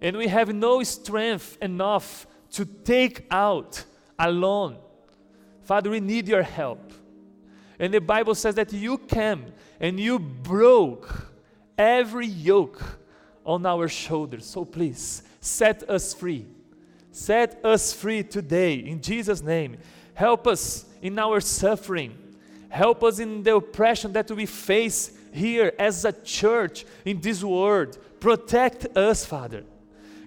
And 0.00 0.16
we 0.16 0.26
have 0.26 0.54
no 0.54 0.82
strength 0.82 1.56
enough 1.62 2.26
to 2.52 2.64
take 2.64 3.26
out 3.30 3.84
alone. 4.18 4.76
Father, 5.62 5.90
we 5.90 6.00
need 6.00 6.28
your 6.28 6.42
help. 6.42 6.92
And 7.78 7.92
the 7.92 8.00
Bible 8.00 8.34
says 8.34 8.54
that 8.56 8.72
you 8.72 8.98
came 8.98 9.46
and 9.80 9.98
you 9.98 10.18
broke 10.18 11.32
every 11.76 12.26
yoke 12.26 12.82
on 13.44 13.66
our 13.66 13.88
shoulders. 13.88 14.46
So 14.46 14.64
please, 14.64 15.22
set 15.40 15.88
us 15.88 16.14
free. 16.14 16.46
Set 17.10 17.64
us 17.64 17.92
free 17.92 18.22
today 18.22 18.74
in 18.74 19.00
Jesus' 19.00 19.42
name. 19.42 19.78
Help 20.14 20.46
us 20.46 20.84
in 21.02 21.18
our 21.18 21.40
suffering. 21.40 22.16
Help 22.74 23.04
us 23.04 23.20
in 23.20 23.44
the 23.44 23.54
oppression 23.54 24.12
that 24.12 24.28
we 24.32 24.46
face 24.46 25.12
here 25.32 25.72
as 25.78 26.04
a 26.04 26.10
church 26.10 26.84
in 27.04 27.20
this 27.20 27.40
world. 27.40 27.96
Protect 28.18 28.96
us, 28.96 29.24
Father. 29.24 29.62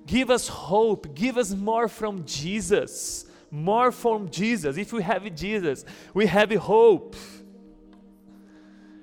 Give 0.06 0.30
us 0.30 0.48
hope. 0.48 1.14
Give 1.14 1.38
us 1.38 1.52
more 1.52 1.90
from 1.90 2.24
Jesus. 2.24 3.26
More 3.52 3.92
from 3.92 4.30
Jesus. 4.30 4.78
If 4.78 4.94
we 4.94 5.04
have 5.04 5.36
Jesus, 5.36 5.84
we 6.14 6.26
have 6.28 6.50
hope. 6.54 7.18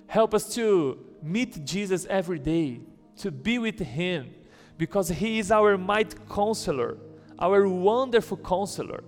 Help 0.06 0.32
us 0.32 0.54
to 0.54 1.04
meet 1.22 1.66
Jesus 1.66 2.06
every 2.08 2.38
day, 2.38 2.80
to 3.18 3.30
be 3.30 3.58
with 3.58 3.78
Him, 3.78 4.34
because 4.78 5.10
He 5.10 5.38
is 5.38 5.50
our 5.50 5.76
mighty 5.76 6.16
counselor, 6.34 6.96
our 7.38 7.68
wonderful 7.68 8.38
counselor. 8.38 9.04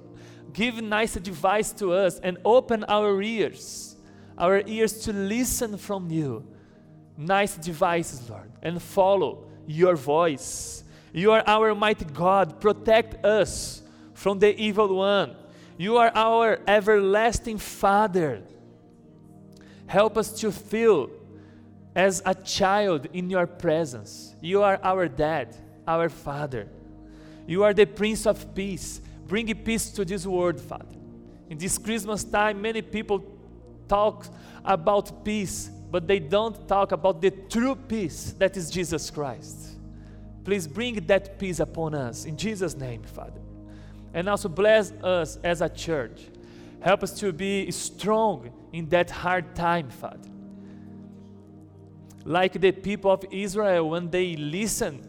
Give 0.52 0.82
nice 0.82 1.16
advice 1.16 1.72
to 1.72 1.94
us 1.94 2.18
and 2.18 2.36
open 2.44 2.84
our 2.84 3.22
ears 3.22 3.95
our 4.38 4.62
ears 4.66 5.00
to 5.04 5.12
listen 5.12 5.76
from 5.76 6.10
you. 6.10 6.46
Nice 7.16 7.56
devices, 7.56 8.28
Lord, 8.28 8.50
and 8.62 8.80
follow 8.82 9.48
your 9.66 9.96
voice. 9.96 10.84
You 11.12 11.32
are 11.32 11.42
our 11.46 11.74
mighty 11.74 12.04
God. 12.04 12.60
Protect 12.60 13.24
us 13.24 13.82
from 14.14 14.38
the 14.38 14.54
evil 14.60 14.94
one. 14.94 15.34
You 15.78 15.96
are 15.96 16.12
our 16.14 16.60
everlasting 16.66 17.58
Father. 17.58 18.42
Help 19.86 20.16
us 20.18 20.32
to 20.40 20.52
feel 20.52 21.10
as 21.94 22.20
a 22.26 22.34
child 22.34 23.06
in 23.12 23.30
your 23.30 23.46
presence. 23.46 24.34
You 24.42 24.62
are 24.62 24.78
our 24.82 25.08
dad, 25.08 25.56
our 25.86 26.08
Father. 26.08 26.68
You 27.46 27.62
are 27.62 27.72
the 27.72 27.86
Prince 27.86 28.26
of 28.26 28.54
Peace. 28.54 29.00
Bring 29.26 29.52
peace 29.54 29.90
to 29.90 30.04
this 30.04 30.26
world, 30.26 30.60
Father. 30.60 30.84
In 31.48 31.56
this 31.56 31.78
Christmas 31.78 32.24
time, 32.24 32.60
many 32.60 32.82
people 32.82 33.18
talk 33.88 34.26
about 34.64 35.24
peace, 35.24 35.70
but 35.90 36.06
they 36.06 36.18
don't 36.18 36.66
talk 36.68 36.92
about 36.92 37.20
the 37.20 37.30
true 37.30 37.74
peace 37.74 38.34
that 38.38 38.56
is 38.56 38.70
Jesus 38.70 39.10
Christ. 39.10 39.76
Please 40.44 40.66
bring 40.68 40.94
that 41.06 41.38
peace 41.38 41.60
upon 41.60 41.94
us 41.94 42.24
in 42.24 42.36
Jesus' 42.36 42.76
name, 42.76 43.02
Father. 43.02 43.40
And 44.14 44.28
also 44.28 44.48
bless 44.48 44.92
us 45.02 45.38
as 45.42 45.60
a 45.60 45.68
church. 45.68 46.22
Help 46.80 47.02
us 47.02 47.18
to 47.18 47.32
be 47.32 47.70
strong 47.70 48.50
in 48.72 48.88
that 48.90 49.10
hard 49.10 49.54
time, 49.54 49.90
Father. 49.90 50.30
Like 52.24 52.60
the 52.60 52.72
people 52.72 53.10
of 53.10 53.24
Israel 53.30 53.90
when 53.90 54.10
they 54.10 54.36
listened 54.36 55.06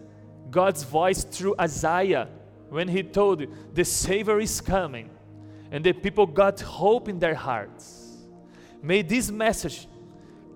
God's 0.50 0.84
voice 0.84 1.24
through 1.24 1.56
Isaiah 1.60 2.30
when 2.70 2.88
he 2.88 3.04
told 3.04 3.46
the 3.74 3.86
Savior 3.86 4.40
is 4.40 4.60
coming, 4.62 5.10
and 5.72 5.84
the 5.84 5.94
people 5.94 6.26
got 6.26 6.60
hope 6.62 7.08
in 7.08 7.20
their 7.20 7.36
hearts. 7.36 8.07
May 8.88 9.02
this 9.02 9.30
message 9.30 9.86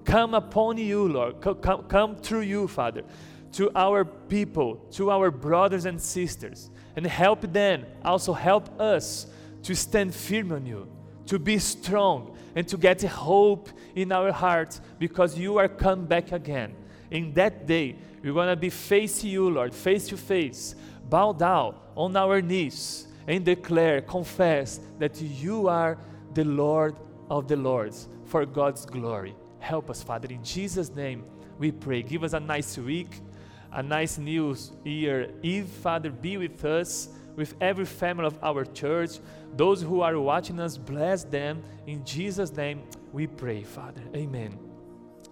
come 0.06 0.34
upon 0.34 0.78
you, 0.78 1.06
Lord, 1.06 1.42
come, 1.42 1.84
come 1.84 2.16
through 2.16 2.44
you, 2.44 2.66
Father, 2.66 3.04
to 3.52 3.70
our 3.76 4.06
people, 4.06 4.78
to 4.92 5.12
our 5.12 5.30
brothers 5.30 5.84
and 5.84 6.02
sisters, 6.02 6.70
and 6.96 7.06
help 7.06 7.42
them, 7.42 7.86
also 8.06 8.32
help 8.32 8.80
us 8.80 9.28
to 9.64 9.76
stand 9.76 10.16
firm 10.16 10.54
on 10.54 10.66
you, 10.66 10.88
to 11.26 11.40
be 11.40 11.60
strong, 11.60 12.38
and 12.56 12.66
to 12.70 12.78
get 12.78 13.02
hope 13.02 13.70
in 13.96 14.14
our 14.14 14.32
hearts 14.32 14.80
because 14.98 15.38
you 15.38 15.58
are 15.58 15.68
come 15.68 16.06
back 16.06 16.32
again. 16.32 16.74
In 17.10 17.34
that 17.34 17.68
day, 17.68 17.98
we're 18.24 18.32
going 18.32 18.48
to 18.48 18.56
be 18.56 18.70
facing 18.70 19.32
you, 19.32 19.50
Lord, 19.50 19.76
face 19.76 20.08
to 20.08 20.16
face, 20.16 20.74
bow 21.10 21.34
down 21.34 21.76
on 21.98 22.16
our 22.16 22.42
knees, 22.42 23.08
and 23.28 23.44
declare, 23.44 24.00
confess 24.00 24.80
that 25.00 25.22
you 25.22 25.68
are 25.68 25.98
the 26.34 26.46
Lord 26.46 26.96
of 27.30 27.50
the 27.50 27.58
Lords 27.58 28.08
for 28.32 28.46
God's 28.46 28.86
glory. 28.86 29.36
Help 29.60 29.90
us, 29.90 30.02
Father. 30.02 30.30
In 30.30 30.42
Jesus' 30.44 30.90
name, 30.90 31.26
we 31.60 31.72
pray. 31.72 32.02
Give 32.02 32.24
us 32.24 32.32
a 32.32 32.40
nice 32.40 32.78
week, 32.78 33.20
a 33.74 33.84
nice 33.84 34.18
new 34.18 34.56
year. 34.86 35.30
Eve 35.44 35.68
father 35.68 36.10
be 36.10 36.38
with 36.38 36.64
us 36.64 37.10
with 37.36 37.54
every 37.60 37.86
family 37.86 38.26
of 38.26 38.38
our 38.42 38.66
church 38.66 39.20
those 39.56 39.82
who 39.82 40.02
are 40.02 40.18
watching 40.18 40.60
us 40.60 40.78
bless 40.78 41.24
them. 41.24 41.62
In 41.86 42.06
jesus 42.06 42.56
name 42.56 42.84
we 43.12 43.28
pray 43.28 43.64
father. 43.64 44.02
Amen. 44.16 44.58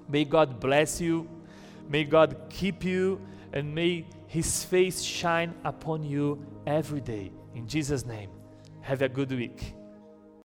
May 0.09 0.25
god 0.25 0.59
bless 0.59 0.99
you. 0.99 1.27
May 1.87 2.03
god 2.03 2.35
keep 2.49 2.83
you. 2.83 3.21
And 3.53 3.73
may 3.73 4.05
his 4.27 4.63
face 4.63 5.01
shine 5.01 5.55
upon 5.63 6.03
you 6.03 6.45
every 6.67 7.01
day. 7.01 7.31
In 7.55 7.67
jesus 7.67 8.05
name 8.05 8.29
have 8.81 9.01
a 9.01 9.09
good 9.09 9.31
week 9.31 9.78